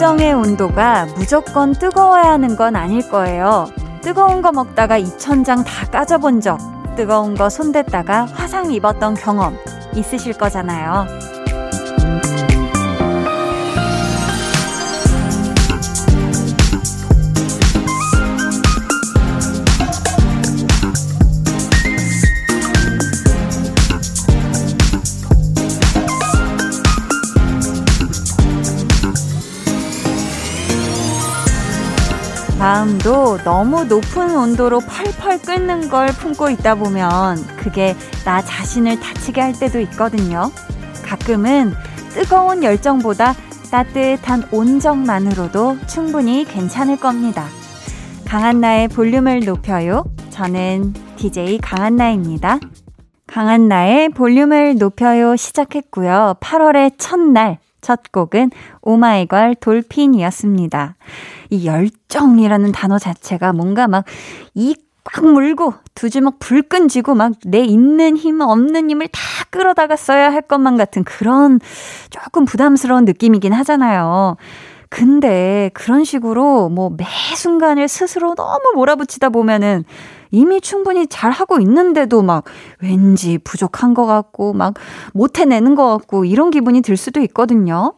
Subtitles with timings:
[0.00, 3.70] 열정의 온도가 무조건 뜨거워야 하는 건 아닐 거예요.
[4.00, 6.58] 뜨거운 거 먹다가 이천장 다 까져본 적,
[6.96, 9.54] 뜨거운 거 손댔다가 화상 입었던 경험
[9.94, 11.06] 있으실 거잖아요.
[32.60, 37.96] 마음도 너무 높은 온도로 펄펄 끓는 걸 품고 있다 보면 그게
[38.26, 40.52] 나 자신을 다치게 할 때도 있거든요.
[41.02, 41.72] 가끔은
[42.10, 43.32] 뜨거운 열정보다
[43.70, 47.46] 따뜻한 온정만으로도 충분히 괜찮을 겁니다.
[48.26, 50.04] 강한나의 볼륨을 높여요.
[50.28, 52.60] 저는 DJ 강한나입니다.
[53.26, 56.34] 강한나의 볼륨을 높여요 시작했고요.
[56.40, 58.50] 8월의 첫날 첫 곡은
[58.82, 60.96] 오마이걸 돌핀이었습니다.
[61.50, 64.04] 이 열정이라는 단어 자체가 뭔가 막
[64.54, 69.20] 이 꽉 물고 두 주먹 불끈 쥐고 막 내 있는 힘 없는 힘을 다
[69.50, 71.58] 끌어다가 써야 할 것만 같은 그런
[72.10, 74.36] 조금 부담스러운 느낌이긴 하잖아요.
[74.90, 79.84] 근데 그런 식으로 뭐 매 순간을 스스로 너무 몰아붙이다 보면은
[80.30, 82.44] 이미 충분히 잘 하고 있는데도 막
[82.82, 84.74] 왠지 부족한 것 같고 막
[85.14, 87.94] 못 해내는 것 같고 이런 기분이 들 수도 있거든요.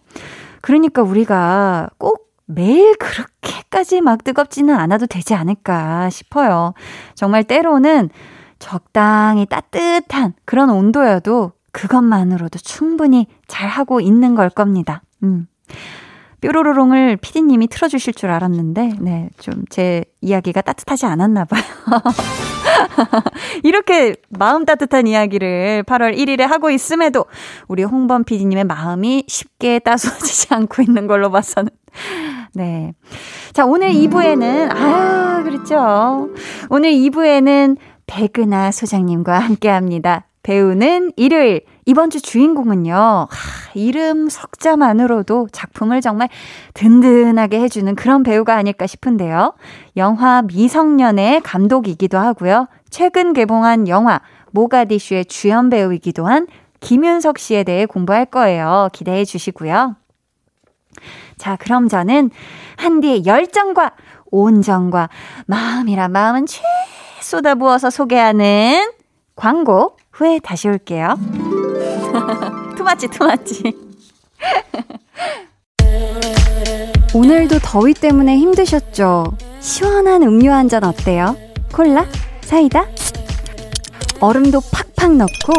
[0.60, 6.74] 그러니까 우리가 꼭 매일 그렇게까지 막 뜨겁지는 않아도 되지 않을까 싶어요.
[7.14, 8.10] 정말 때로는
[8.58, 15.02] 적당히 따뜻한 그런 온도여도 그것만으로도 충분히 잘하고 있는 걸 겁니다.
[15.22, 15.46] 음.
[16.40, 21.62] 뾰로로롱을 피디님이 틀어주실 줄 알았는데, 네, 좀 제 이야기가 따뜻하지 않았나 봐요.
[23.62, 27.26] 이렇게 마음 따뜻한 이야기를 8월 1일에 하고 있음에도
[27.68, 31.70] 우리 홍범 피디님의 마음이 쉽게 따스워지지 않고 있는 걸로 봐서는.
[32.54, 32.94] 네.
[33.52, 36.28] 자, 오늘 2부에는, 아, 그렇죠.
[36.68, 37.76] 오늘 2부에는
[38.06, 40.26] 백은하 소장님과 함께 합니다.
[40.42, 41.62] 배우는 일요일.
[41.86, 43.28] 이번 주 주인공은요, 하,
[43.74, 46.28] 이름 석자만으로도 작품을 정말
[46.74, 49.54] 든든하게 해주는 그런 배우가 아닐까 싶은데요.
[49.96, 52.66] 영화 미성년의 감독이기도 하고요.
[52.90, 54.20] 최근 개봉한 영화
[54.50, 56.46] 모가디슈의 주연 배우이기도 한
[56.80, 58.88] 김윤석 씨에 대해 공부할 거예요.
[58.92, 59.96] 기대해 주시고요.
[61.42, 62.30] 자, 그럼 저는
[62.76, 63.90] 한디의 열정과
[64.30, 65.08] 온정과
[65.46, 66.62] 마음이란 마음은 최
[67.20, 68.92] 쏟아부어서 소개하는
[69.34, 71.18] 광고 후에 다시 올게요.
[72.78, 73.76] 투마치, 투마치.
[77.12, 79.24] 오늘도 더위 때문에 힘드셨죠?
[79.58, 81.36] 시원한 음료 한 잔 어때요?
[81.72, 82.06] 콜라?
[82.42, 82.86] 사이다?
[84.20, 84.60] 얼음도
[84.96, 85.52] 팍팍 넣고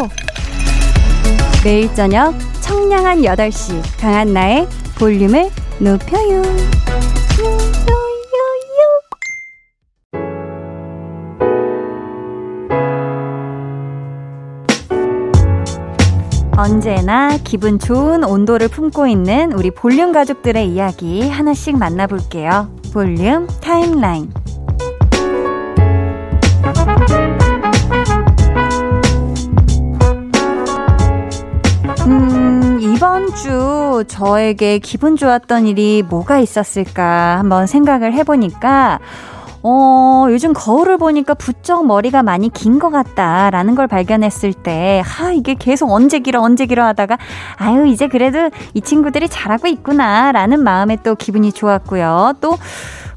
[1.65, 4.65] 매일 저녁 청량한 8시 강한 나의
[5.03, 5.49] 볼륨을
[5.81, 6.41] 높여요.
[16.55, 22.73] 언제나 기분 좋은 온도를 품고 있는 우리 볼륨 가족들의 이야기 하나씩 만나볼게요.
[22.93, 24.31] 볼륨 타임라인.
[33.35, 38.99] 주 저에게 기분 좋았던 일이 뭐가 있었을까 한번 생각을 해보니까
[39.65, 45.53] 어, 요즘 거울을 보니까 부쩍 머리가 많이 긴 것 같다라는 걸 발견했을 때, 하, 이게
[45.53, 47.17] 계속 언제 길어, 언제 길어 하다가,
[47.55, 52.33] 아유, 이제 그래도 이 친구들이 잘하고 있구나라는 마음에 또 기분이 좋았고요.
[52.41, 52.57] 또,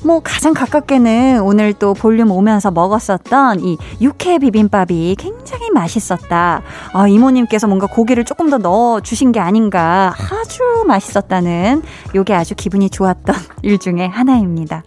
[0.04, 6.62] 뭐 가장 가깝게는 오늘 또 볼륨 오면서 먹었었던 이 육회 비빔밥이 굉장히 맛있었다.
[6.92, 11.82] 아, 이모님께서 뭔가 고기를 조금 더 넣어 주신 게 아닌가 아주 맛있었다는
[12.14, 14.82] 요게 아주 기분이 좋았던 일 중에 하나입니다.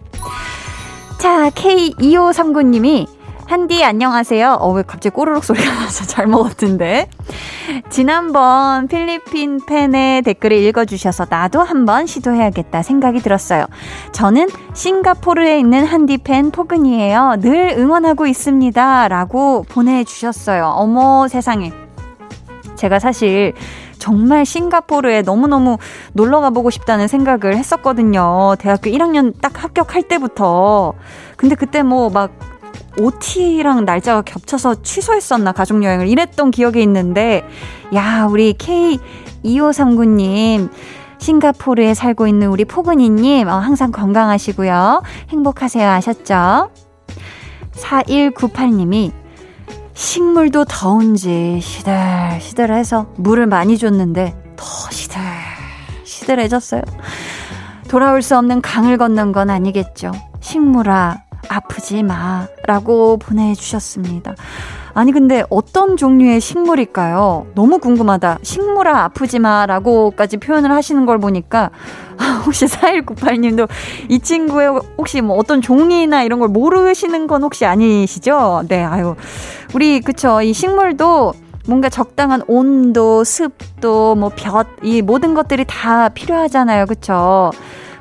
[1.18, 3.06] 자, K2539님이
[3.50, 4.58] 한디 안녕하세요.
[4.60, 7.10] 어, 왜 갑자기 꼬르륵 소리가 나서 잘 먹었는데.
[7.90, 13.66] 지난번 필리핀 팬의 댓글을 읽어주셔서 나도 한번 시도해야겠다 생각이 들었어요.
[14.12, 17.38] 저는 싱가포르에 있는 한디 팬 포근이에요.
[17.40, 19.08] 늘 응원하고 있습니다.
[19.08, 20.66] 라고 보내주셨어요.
[20.66, 21.72] 어머 세상에.
[22.76, 23.54] 제가 사실
[23.98, 25.76] 정말 싱가포르에 너무너무
[26.12, 28.54] 놀러 가보고 싶다는 생각을 했었거든요.
[28.60, 30.92] 대학교 1학년 딱 합격할 때부터.
[31.36, 32.49] 근데 그때 뭐 막
[33.00, 36.08] OT랑 날짜가 겹쳐서 취소했었나, 가족여행을.
[36.08, 37.44] 이랬던 기억이 있는데,
[37.94, 40.70] 야, 우리 K2539님.
[41.18, 45.02] 싱가포르에 살고 있는 우리 포근이님, 어, 항상 건강하시고요.
[45.28, 45.88] 행복하세요.
[45.88, 46.70] 아셨죠?
[47.72, 49.12] 4198님이
[49.94, 55.20] 식물도 더운지 시들시들해서 물을 많이 줬는데 더 시들
[56.04, 56.80] 시들해졌어요.
[57.88, 60.12] 돌아올 수 없는 강을 건넌 건 아니겠죠.
[60.40, 62.46] 식물아, 아프지 마.
[62.64, 64.34] 라고 보내주셨습니다.
[64.94, 67.48] 아니, 근데 어떤 종류의 식물일까요?
[67.54, 68.38] 너무 궁금하다.
[68.42, 69.66] 식물아, 아프지 마.
[69.66, 71.70] 라고까지 표현을 하시는 걸 보니까,
[72.46, 73.68] 혹시 4198님도
[74.08, 78.62] 이 친구의 혹시 뭐 어떤 종이나 이런 걸 모르시는 건 혹시 아니시죠?
[78.68, 79.16] 네, 아유.
[79.74, 80.42] 우리, 그쵸.
[80.42, 81.32] 이 식물도
[81.66, 86.86] 뭔가 적당한 온도, 습도, 뭐 볕, 이 모든 것들이 다 필요하잖아요.
[86.86, 87.50] 그쵸?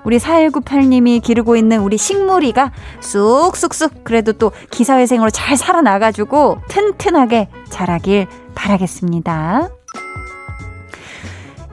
[0.03, 9.69] 우리 4198님이 기르고 있는 우리 식물이가 쑥쑥쑥 그래도 또 기사회생으로 잘 살아나가지고 튼튼하게 자라길 바라겠습니다.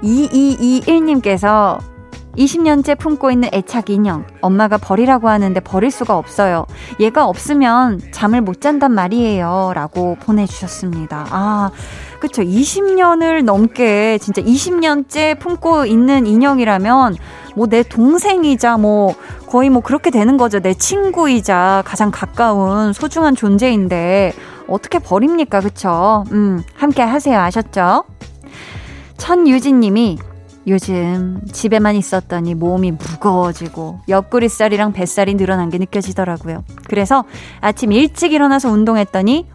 [0.02, 1.78] 2221님께서
[2.37, 4.26] 20년째 품고 있는 애착 인형.
[4.40, 6.67] 엄마가 버리라고 하는데 버릴 수가 없어요.
[7.00, 9.73] 얘가 없으면 잠을 못 잔단 말이에요.
[9.75, 11.26] 라고 보내주셨습니다.
[11.31, 11.70] 아,
[12.20, 12.43] 그쵸.
[12.43, 17.17] 20년을 넘게, 진짜 20년째 품고 있는 인형이라면,
[17.56, 19.14] 뭐 내 동생이자 뭐,
[19.49, 20.61] 거의 뭐 그렇게 되는 거죠.
[20.61, 24.32] 내 친구이자 가장 가까운 소중한 존재인데,
[24.69, 25.61] 어떻게 버립니까?
[25.61, 26.25] 그쵸?
[26.32, 27.38] 음, 함께 하세요.
[27.41, 28.05] 아셨죠?
[29.17, 30.19] 천유진 님이
[30.67, 36.64] 요즘 집에만 있었더니 몸이 무거워지고 옆구리살이랑 뱃살이 늘어난 게 느껴지더라고요.
[36.88, 37.25] 그래서
[37.61, 39.47] 아침 일찍 일어나서 운동했더니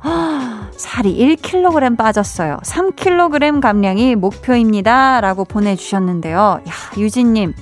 [0.78, 2.58] 살이 1kg 빠졌어요.
[2.64, 5.20] 3kg 감량이 목표입니다.
[5.22, 6.62] 라고 보내주셨는데요.
[6.68, 7.54] 야, 유진님.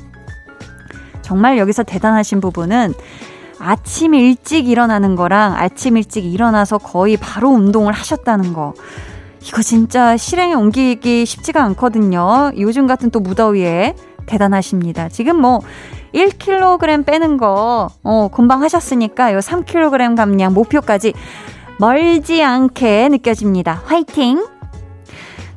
[1.30, 2.96] 정말 여기서 대단하신 부분은
[3.60, 8.74] 아침 일찍 일어나는 거랑 아침 일찍 일어나서 거의 바로 운동을 하셨다는 거.
[9.44, 12.50] 이거 진짜 실행에 옮기기 쉽지가 않거든요.
[12.58, 13.94] 요즘 같은 또 무더위에
[14.26, 15.10] 대단하십니다.
[15.10, 15.60] 지금 뭐
[16.16, 21.14] 1kg 빼는 거, 어, 금방 하셨으니까 요 3kg 감량 목표까지
[21.78, 23.84] 멀지 않게 느껴집니다.
[23.86, 24.44] 화이팅!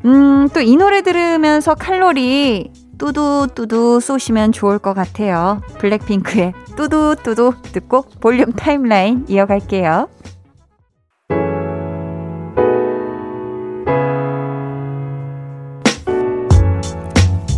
[0.05, 2.71] 음, 또 이 노래 들으면서 칼로리
[3.03, 5.61] 뚜두뚜두 쏘시면 좋을 것 같아요.
[5.79, 10.09] 블랙핑크의 뚜두뚜두 듣고 볼륨 타임라인 이어갈게요.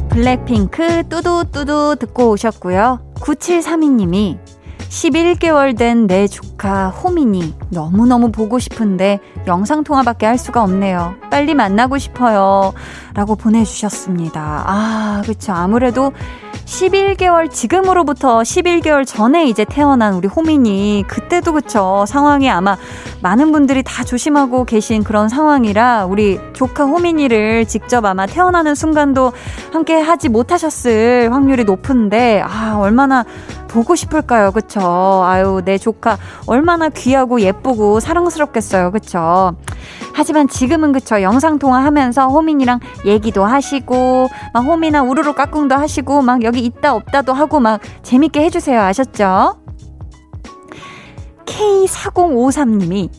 [0.08, 3.12] 블랙핑크 뚜두뚜두 듣고 오셨고요.
[3.16, 4.38] 9732님이
[4.98, 11.14] 11개월 된 내 조카 호민이 너무너무 보고 싶은데 영상통화밖에 할 수가 없네요.
[11.30, 12.72] 빨리 만나고 싶어요.
[13.14, 14.64] 라고 보내주셨습니다.
[14.66, 15.52] 아, 그쵸.
[15.52, 16.12] 아무래도
[16.66, 22.04] 11개월, 지금으로부터 11개월 전에 이제 태어난 우리 호민이 그때도 그쵸.
[22.06, 22.76] 상황이 아마
[23.22, 29.32] 많은 분들이 다 조심하고 계신 그런 상황이라 우리 조카 호민이를 직접 아마 태어나는 순간도
[29.72, 33.24] 함께 하지 못하셨을 확률이 높은데, 아, 얼마나
[33.74, 34.52] 보고 싶을까요?
[34.52, 34.80] 그쵸?
[35.24, 36.16] 아유, 내 조카
[36.46, 38.92] 얼마나 귀하고 예쁘고 사랑스럽겠어요.
[38.92, 39.56] 그쵸?
[40.12, 41.20] 하지만 지금은 그쵸?
[41.20, 47.58] 영상통화 하면서 호민이랑 얘기도 하시고, 막 호민아 우르르 까꿍도 하시고, 막 여기 있다 없다도 하고
[47.58, 48.80] 막 재밌게 해주세요.
[48.80, 49.56] 아셨죠?
[51.44, 53.10] K4053님이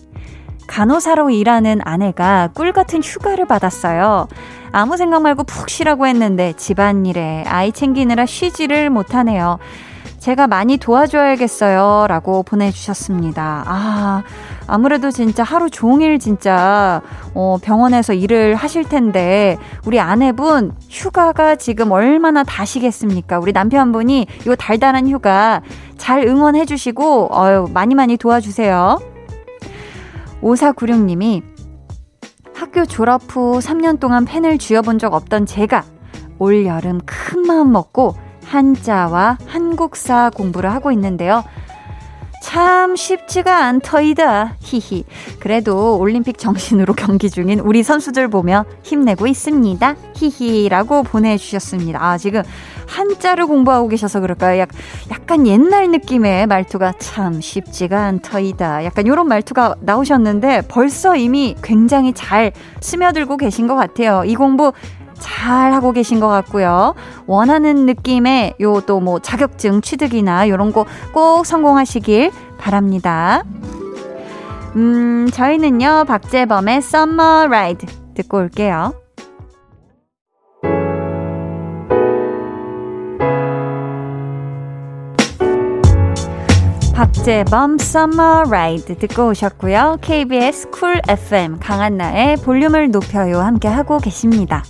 [0.68, 4.30] 간호사로 일하는 아내가 꿀 같은 휴가를 받았어요.
[4.72, 9.60] 아무 생각 말고 푹 쉬라고 했는데 집안일에 아이 챙기느라 쉬지를 못하네요.
[10.26, 12.08] 제가 많이 도와줘야겠어요.
[12.10, 13.64] 라고 보내주셨습니다.
[13.68, 14.24] 아,
[14.66, 17.04] 아무래도 진짜 하루 종일 진짜,
[17.36, 19.56] 어, 병원에서 일을 하실 텐데,
[19.86, 23.38] 우리 아내분 휴가가 지금 얼마나 다시겠습니까?
[23.38, 25.62] 우리 남편분이 이 달달한 휴가
[25.96, 29.00] 잘 응원해주시고, 어유 많이 많이 도와주세요.
[30.42, 31.44] 5496님이
[32.56, 35.84] 학교 졸업 후 3년 동안 펜을 쥐어본 적 없던 제가
[36.40, 38.25] 올 여름 큰 마음 먹고
[38.56, 41.44] 한자와 한국사 공부를 하고 있는데요.
[42.42, 44.56] 참 쉽지가 않더이다.
[44.60, 45.04] 히히.
[45.42, 49.96] 그래도 올림픽 정신으로 경기 중인 우리 선수들 보며 힘내고 있습니다.
[50.16, 52.02] 히히라고 보내주셨습니다.
[52.02, 52.44] 아, 지금
[52.88, 54.60] 한자를 공부하고 계셔서 그럴까요?
[54.62, 54.70] 약,
[55.12, 58.86] 약간 옛날 느낌의 말투가 참 쉽지가 않더이다.
[58.86, 64.24] 약간 이런 말투가 나오셨는데 벌써 이미 굉장히 잘 스며들고 계신 것 같아요.
[64.24, 64.72] 이 공부
[65.20, 66.94] 잘 하고 계신 것 같고요.
[67.28, 73.44] 원하는 느낌의 요 또 뭐 자격증 취득이나 요런 거 꼭 성공하시길 바랍니다.
[74.76, 78.94] 음, 저희는요, 박재범의 Summer Ride 듣고 올게요.
[86.94, 89.98] 박재범 Summer Ride 듣고 오셨고요.
[90.02, 94.64] KBS 쿨 FM 강한나의 볼륨을 높여요 함께 하고 계십니다.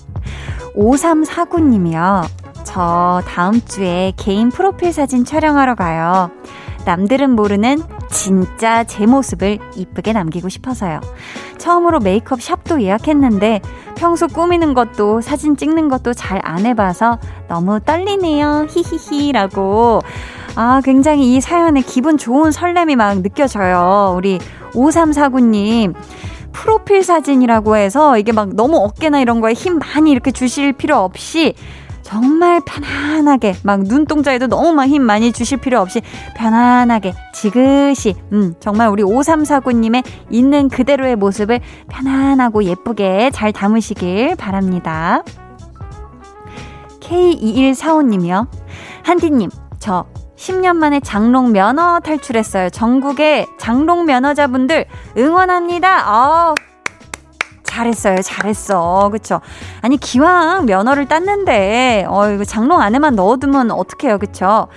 [0.76, 2.28] 5349님이요.
[2.64, 6.32] 저 다음 주에 개인 프로필 사진 촬영하러 가요.
[6.86, 11.00] 남들은 모르는 진짜 제 모습을 이쁘게 남기고 싶어서요.
[11.58, 13.62] 처음으로 메이크업 샵도 예약했는데
[13.96, 17.18] 평소 꾸미는 것도 사진 찍는 것도 잘 안 해봐서
[17.48, 18.68] 너무 떨리네요.
[18.70, 20.02] 히히히라고.
[20.56, 24.14] 아, 굉장히 이 사연에 기분 좋은 설렘이 막 느껴져요.
[24.16, 24.38] 우리
[24.74, 25.96] 5349님.
[26.56, 31.54] 프로필 사진이라고 해서 이게 막 너무 어깨나 이런 거에 힘 많이 이렇게 주실 필요 없이
[32.02, 36.02] 정말 편안하게 막 눈동자에도 너무 막 힘 많이 주실 필요 없이
[36.36, 41.60] 편안하게 지그시 음 정말 우리 5349님의 있는 그대로의 모습을
[41.90, 45.24] 편안하고 예쁘게 잘 담으시길 바랍니다.
[47.02, 48.48] K2145님이요.
[49.04, 50.06] 한디님, 저
[50.36, 52.70] 10년 만에 장롱 면허 탈출했어요.
[52.70, 54.86] 전국의 장롱 면허자분들
[55.18, 56.04] 응원합니다.
[56.06, 56.54] 아,
[57.64, 58.22] 잘했어요.
[58.22, 59.10] 잘했어.
[59.12, 59.42] 그쵸?
[59.82, 64.18] 아니, 기왕 면허를 땄는데, 어, 이거 장롱 안에만 넣어두면 어떡해요.
[64.18, 64.68] 그쵸?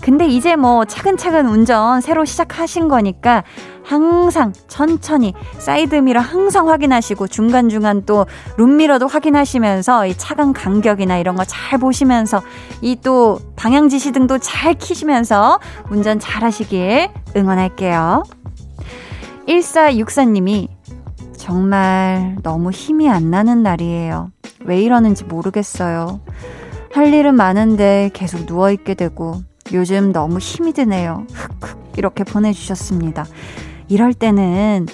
[0.00, 3.42] 근데 이제 뭐 차근차근 운전 새로 시작하신 거니까
[3.88, 8.26] 항상 천천히 사이드미러 항상 확인하시고 중간중간 또
[8.58, 12.42] 룸미러도 확인하시면서 이 차간 간격이나 이런 거 잘 보시면서
[12.82, 18.24] 이 또 방향 지시등도 잘 키시면서 운전 잘 하시길 응원할게요.
[19.46, 20.68] 1464님이
[21.36, 24.30] 정말 너무 힘이 안 나는 날이에요.
[24.64, 26.20] 왜 이러는지 모르겠어요.
[26.92, 29.40] 할 일은 많은데 계속 누워있게 되고
[29.72, 31.24] 요즘 너무 힘이 드네요.
[31.32, 33.24] 흑흑 이렇게 보내주셨습니다.
[33.88, 34.86] 이럴 때는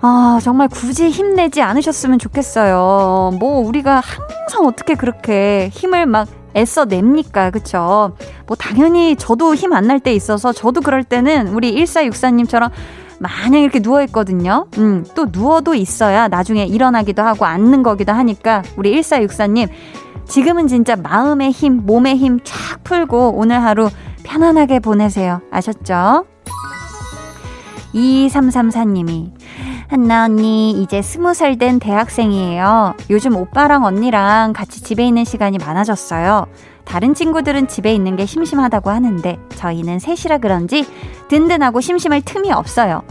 [0.00, 3.32] 아, 정말 굳이 힘내지 않으셨으면 좋겠어요.
[3.40, 7.50] 뭐, 우리가 항상 어떻게 그렇게 힘을 막 애써 냅니까?
[7.50, 8.16] 그쵸?
[8.46, 12.70] 뭐, 당연히 저도 힘 안 날 때 있어서 저도 그럴 때는 우리 1464님처럼
[13.18, 14.66] 마냥 이렇게 누워있거든요.
[14.78, 19.68] 음, 또 누워도 있어야 나중에 일어나기도 하고 앉는 거기도 하니까 우리 1464님
[20.28, 23.90] 지금은 진짜 마음의 힘, 몸의 힘 쫙 풀고 오늘 하루
[24.22, 25.40] 편안하게 보내세요.
[25.50, 26.26] 아셨죠?
[27.94, 29.32] 2334님이
[29.88, 32.94] 한나 언니 이제 스무 살 된 대학생이에요.
[33.10, 36.46] 요즘 오빠랑 언니랑 같이 집에 있는 시간이 많아졌어요.
[36.84, 40.86] 다른 친구들은 집에 있는 게 심심하다고 하는데 저희는 셋이라 그런지
[41.28, 43.02] 든든하고 심심할 틈이 없어요.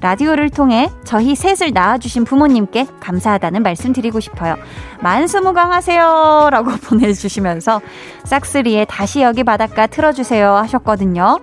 [0.00, 4.56] 라디오를 통해 저희 셋을 낳아주신 부모님께 감사하다는 말씀 드리고 싶어요.
[5.00, 6.48] 만수무강 하세요!
[6.50, 7.80] 라고 보내주시면서
[8.24, 11.40] 싹스리에 다시 여기 바닷가 틀어주세요 하셨거든요.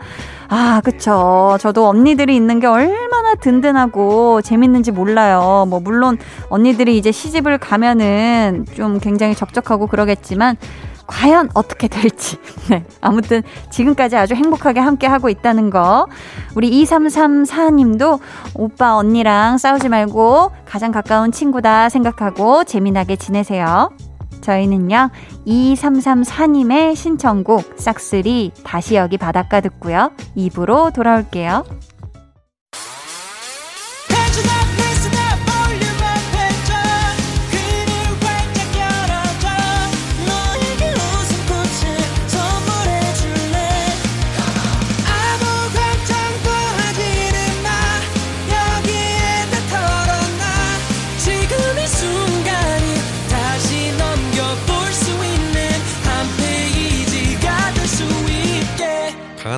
[0.53, 1.58] 아, 그쵸.
[1.62, 5.65] 저도 언니들이 있는 게 얼마나 든든하고 재밌는지 몰라요.
[5.70, 6.17] 뭐, 물론
[6.50, 10.58] 언니들이 이제 시집을 가면은 좀 굉장히 적적하고 그러겠지만,
[11.08, 12.38] 과연 어떻게 될지.
[12.70, 12.84] 네.
[13.00, 16.08] 아무튼 지금까지 아주 행복하게 함께 하고 있다는 거.
[16.55, 18.20] 우리 2334님도
[18.53, 23.89] 오빠 언니랑 싸우지 말고 가장 가까운 친구다 생각하고 재미나게 지내세요.
[24.42, 25.10] 저희는요,
[25.48, 30.12] 2334님의 신청곡 싹쓸이 다시 여기 바닷가 듣고요.
[30.36, 31.64] 입으로 돌아올게요.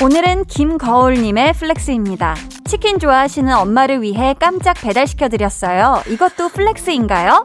[0.00, 2.36] 오늘은 김거울님의 flex입니다.
[2.64, 6.04] 치킨 좋아하시는 엄마를 위해 깜짝 배달시켜드렸어요.
[6.06, 7.42] 이것도 flex인가요?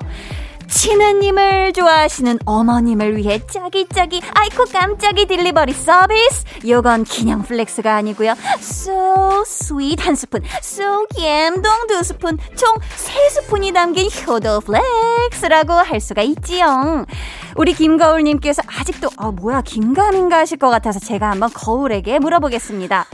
[0.73, 6.45] 치느님을 좋아하시는 어머님을 위해 짜기짜기 아이코 깜짝이 delivery service!
[6.67, 8.33] 요건 그냥 flex가 아니고요.
[8.59, 10.03] So sweet!
[10.03, 10.41] 한 스푼.
[10.63, 12.37] So 갬동 두 스푼.
[12.55, 17.05] 총 세 스푼이 담긴 효도 flex라고 할 수가 있지요.
[17.55, 23.05] 우리 김거울님께서 아직도 어 뭐야 긴가민가 하실 것 같아서 제가 한번 거울에게 물어보겠습니다.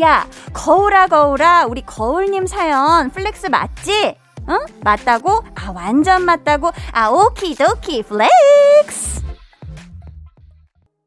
[0.00, 1.66] 야 거울아 거울아.
[1.66, 4.14] 우리 거울님 사연 flex 맞지?
[4.48, 4.58] 응?
[4.82, 5.42] 맞다고?
[5.54, 6.70] 아, 완전 맞다고?
[6.92, 9.18] 아, okey-dokey flex!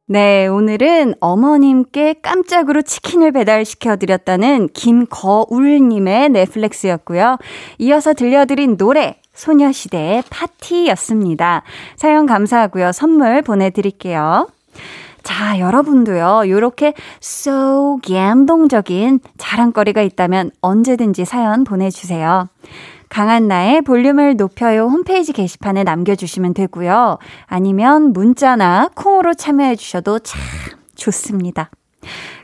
[0.08, 7.38] 네, 오늘은 어머님께 깜짝으로 치킨을 배달시켜드렸다는 김거울님의 넷플렉스였고요.
[7.78, 11.64] 이어서 들려드린 노래, 소녀시대의 파티였습니다.
[11.96, 12.92] 사연 감사하고요.
[12.92, 14.50] 선물 보내드릴게요.
[15.24, 16.94] 자, 여러분도요, 요렇게
[17.24, 22.50] so 감동적인 자랑거리가 있다면 언제든지 사연 보내주세요.
[23.12, 27.18] 강한 나의 볼륨을 높여요 홈페이지 게시판에 남겨주시면 되고요.
[27.46, 30.40] 아니면 문자나 콩으로 참여해 주셔도 참
[30.96, 31.70] 좋습니다.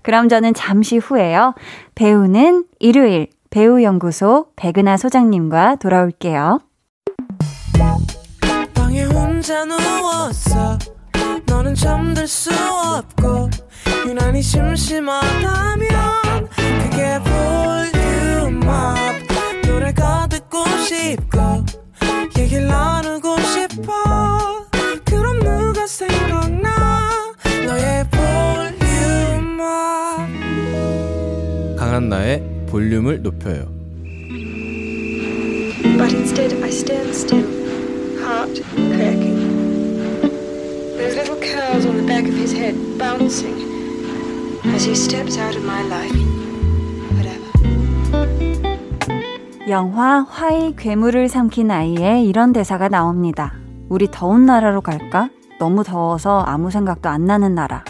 [0.03, 1.55] 그럼 저는 잠시 후에요.
[1.95, 6.59] 배우는 일요일 배우연구소 백은하 소장님과 돌아올게요.
[11.45, 13.49] 너는 잠들 수 없고
[14.05, 15.87] 유난히 심심하다면
[16.83, 17.19] 그게
[18.51, 19.07] 볼륨업
[19.65, 20.36] 노래가 듣고
[20.87, 21.65] 싶고
[22.37, 24.65] 얘기를 나누고 싶어
[25.03, 29.57] 그럼 누가 생각나 너의 볼륨업
[31.77, 33.75] 강한나의 볼륨을 높여요
[35.97, 37.43] But instead I stand still,
[38.21, 39.57] heart cracking
[40.95, 43.57] There's little curls on the back of his head bouncing
[44.73, 46.46] as he steps out of my life.
[49.69, 53.53] 영화 화이 괴물을 삼킨 아이에 이런 대사가 나옵니다.
[53.89, 55.29] 우리 더운 나라로 갈까?
[55.59, 57.83] 너무 더워서 아무 생각도 안 나는 나라.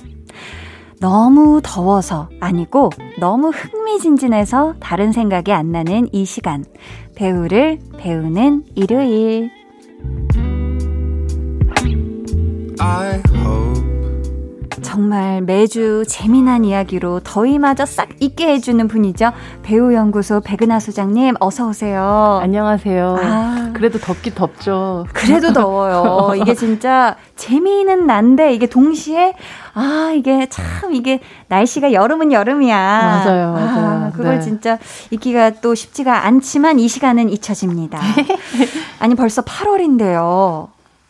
[0.99, 6.65] 너무 더워서 아니고 너무 흥미진진해서 다른 생각이 안 나는 이 시간.
[7.15, 9.51] 배우를 배우는 일요일.
[12.79, 13.66] I hope
[14.81, 19.31] 정말 매주 재미난 이야기로 더위마저 싹 잊게 해주는 분이죠.
[19.63, 22.39] 배우연구소 백은하 소장님, 어서오세요.
[22.41, 23.17] 안녕하세요.
[23.21, 25.05] 아, 그래도 덥기 덥죠.
[25.13, 26.35] 그래도 더워요.
[26.35, 29.33] 이게 진짜 재미는 난데, 이게 동시에,
[29.73, 32.75] 아, 이게 참, 이게 날씨가 여름은 여름이야.
[32.77, 34.05] 맞아요, 아, 맞아요.
[34.05, 34.41] 아, 그걸 네.
[34.41, 34.77] 진짜
[35.11, 37.99] 잊기가 또 쉽지가 않지만 이 시간은 잊혀집니다.
[38.99, 40.69] 아니, 벌써 8월인데요.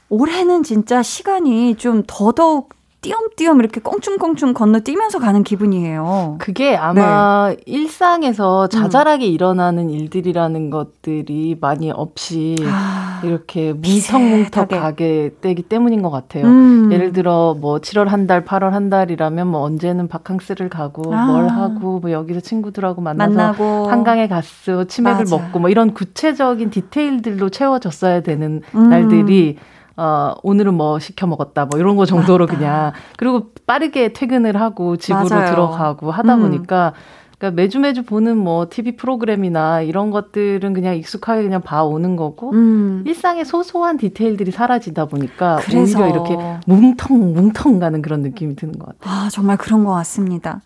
[0.10, 6.36] 올해는 진짜 시간이 좀 더더욱 띄엄띄엄 이렇게 껑충껑충 건너뛰면서 가는 기분이에요.
[6.40, 7.58] 그게 아마 네.
[7.66, 8.70] 일상에서 음.
[8.70, 9.32] 자잘하게 음.
[9.32, 16.46] 일어나는 일들이라는 것들이 많이 없이 아, 이렇게 뭉텅뭉텅 가게 되기 때문인 것 같아요.
[16.46, 16.92] 음.
[16.92, 21.28] 예를 들어 뭐 7월 한 달, 8월 한 달이라면 뭐 언제는 바캉스를 가고 아.
[21.28, 23.90] 뭘 하고 뭐 여기서 친구들하고 만나서 만나고.
[23.90, 25.38] 한강에 갔어, 치맥을 맞아.
[25.38, 28.90] 먹고 뭐 이런 구체적인 디테일들로 채워졌어야 되는 음.
[28.90, 29.58] 날들이
[29.98, 32.58] 어, 오늘은 뭐 시켜 먹었다, 뭐 이런 거 정도로 맞다.
[32.58, 32.92] 그냥.
[33.18, 35.50] 그리고 빠르게 퇴근을 하고 집으로 맞아요.
[35.50, 36.42] 들어가고 하다 음.
[36.44, 36.94] 보니까
[37.38, 43.04] 그러니까 매주 매주 보는 뭐 TV 프로그램이나 이런 것들은 그냥 익숙하게 그냥 봐오는 거고 음.
[43.06, 46.00] 일상의 소소한 디테일들이 사라지다 보니까 그래서.
[46.00, 49.26] 오히려 이렇게 뭉텅 뭉텅 가는 그런 느낌이 드는 것 같아요.
[49.26, 50.62] 아 정말 그런 것 같습니다.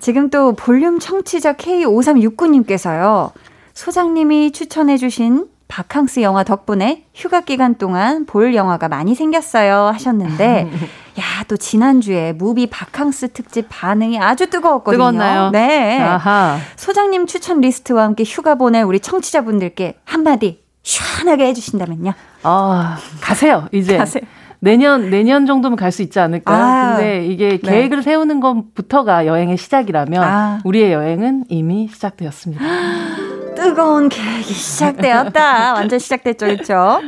[0.00, 3.32] 지금 또 볼륨 청취자 K5369님께서요.
[3.74, 10.70] 소장님이 추천해주신 바캉스 영화 덕분에 휴가 기간 동안 볼 영화가 많이 생겼어요 하셨는데
[11.18, 14.96] 야, 또 지난주에 movie 바캉스 특집 반응이 아주 뜨거웠거든요.
[14.98, 15.50] 뜨거웠나요?
[15.50, 15.98] 네.
[16.00, 16.58] 아하.
[16.76, 22.12] 소장님 추천 리스트와 함께 휴가 보낼 우리 청취자분들께 한마디 시원하게 해 주신다면요.
[22.42, 23.96] 아, 가세요, 이제.
[23.96, 24.22] 가세요.
[24.60, 26.52] 내년 내년 정도면 갈 수 있지 않을까?
[26.54, 27.58] 아, 근데 이게 네.
[27.58, 30.60] 계획을 세우는 것부터가 여행의 시작이라면 아.
[30.64, 32.62] 우리의 여행은 이미 시작되었습니다.
[33.56, 35.72] 뜨거운 계획이 시작되었다.
[35.74, 37.00] 완전 시작됐죠, 그렇죠?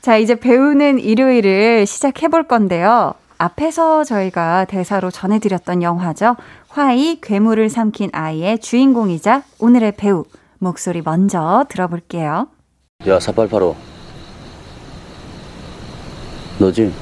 [0.00, 3.14] 자, 이제 배우는 일요일을 시작해 볼 건데요.
[3.38, 6.36] 앞에서 저희가 대사로 전해드렸던 영화죠.
[6.68, 10.24] 화이 괴물을 삼킨 아이의 주인공이자 오늘의 배우
[10.58, 12.48] 목소리 먼저 들어볼게요.
[13.08, 13.74] 야, 4885.
[16.58, 16.92] 너지?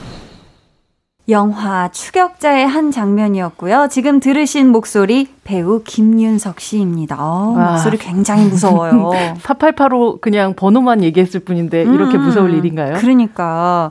[1.28, 3.88] 영화 추격자의 한 장면이었고요.
[3.90, 7.16] 지금 들으신 목소리 배우 김윤석 씨입니다.
[7.18, 9.10] 어, 목소리 굉장히 무서워요.
[9.40, 12.98] 4885 그냥 번호만 얘기했을 뿐인데 이렇게 음, 무서울 일인가요?
[12.98, 13.90] 그러니까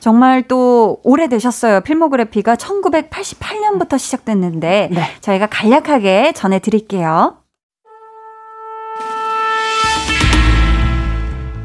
[0.00, 1.80] 정말 또 오래되셨어요.
[1.80, 5.02] 필모그래피가 1988년부터 시작됐는데 네.
[5.20, 7.38] 저희가 간략하게 전해드릴게요.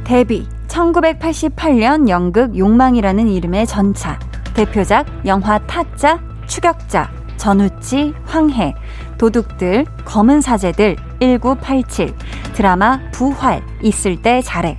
[0.06, 4.18] 데뷔 1988년 연극 욕망이라는 이름의 전차
[4.54, 8.76] 대표작 영화 타짜, 추격자, 전우치, 황해,
[9.18, 12.14] 도둑들, 검은 사제들, 1987,
[12.54, 14.78] 드라마 부활, 있을 때 잘해.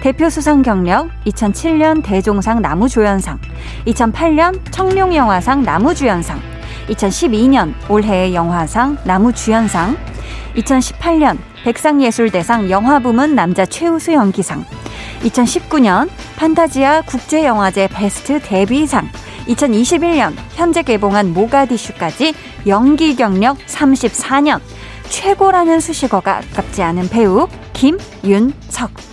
[0.00, 3.38] 대표 수상 경력 2007년 대종상 나무조연상,
[3.86, 6.40] 2008년 청룡영화상 나무주연상,
[6.88, 9.96] 2012년 올해의 영화상 나무주연상,
[10.56, 14.64] 2018년 백상예술대상 영화부문 남자 최우수 연기상,
[15.22, 19.08] 2019년 판타지아 국제영화제 베스트 데뷔상,
[19.48, 22.34] 2021년 현재 개봉한 모가디슈까지
[22.66, 24.60] 연기 경력 34년,
[25.08, 29.09] 최고라는 수식어가 아깝지 않은 배우 김윤석.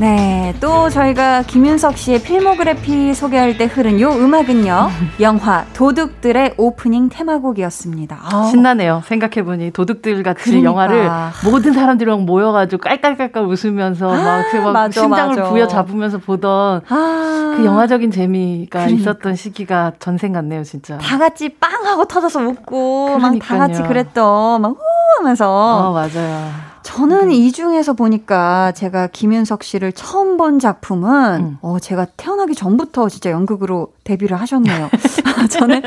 [0.00, 4.88] 네, 또 저희가 김윤석 씨의 필모그래피 소개할 때 흐른 요 음악은요.
[5.20, 8.16] 영화 도둑들의 오프닝 테마곡이었습니다.
[8.22, 8.48] 아우.
[8.48, 9.02] 신나네요.
[9.06, 10.70] 생각해보니 도둑들 같이 그러니까.
[10.70, 11.10] 영화를
[11.44, 14.16] 모든 사람들이랑 모여가지고 깔깔깔깔 웃으면서 아,
[14.52, 15.50] 막, 막 맞아, 심장을 맞아.
[15.50, 19.00] 부여잡으면서 보던 아, 그 영화적인 재미가 그러니까.
[19.00, 20.96] 있었던 시기가 전생 같네요, 진짜.
[20.98, 24.76] 다 같이 빵 하고 터져서 웃고 막 다 같이 그랬던 막 후
[25.18, 25.48] 하면서.
[25.88, 26.67] 어, 맞아요.
[26.88, 27.34] 저는 네.
[27.34, 31.58] 이 중에서 보니까 제가 김윤석 씨를 처음 본 작품은 음.
[31.60, 34.88] 어 제가 태어나기 전부터 진짜 연극으로 데뷔를 하셨네요.
[35.52, 35.82] 저는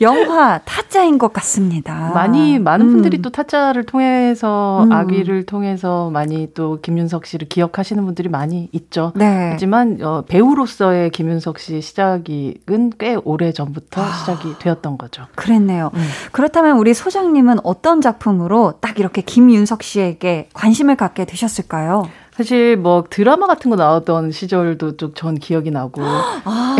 [0.00, 2.12] 영화 타짜인 것 같습니다.
[2.14, 2.92] 많이 많은 음.
[2.92, 4.92] 분들이 또 타짜를 통해서 음.
[4.92, 9.12] 아기를 통해서 많이 또 김윤석 씨를 기억하시는 분들이 많이 있죠.
[9.16, 9.50] 네.
[9.52, 14.12] 하지만 어, 배우로서의 김윤석 씨 시작은 꽤 오래 전부터 아.
[14.12, 15.26] 시작이 되었던 거죠.
[15.34, 15.90] 그랬네요.
[15.92, 16.08] 음.
[16.30, 22.08] 그렇다면 우리 소장님은 어떤 작품으로 딱 이렇게 김윤석 씨에게 관심을 갖게 되셨을까요?
[22.36, 26.02] 사실 뭐 드라마 같은 거 나왔던 시절도 좀 전 기억이 나고.
[26.44, 26.76] 아,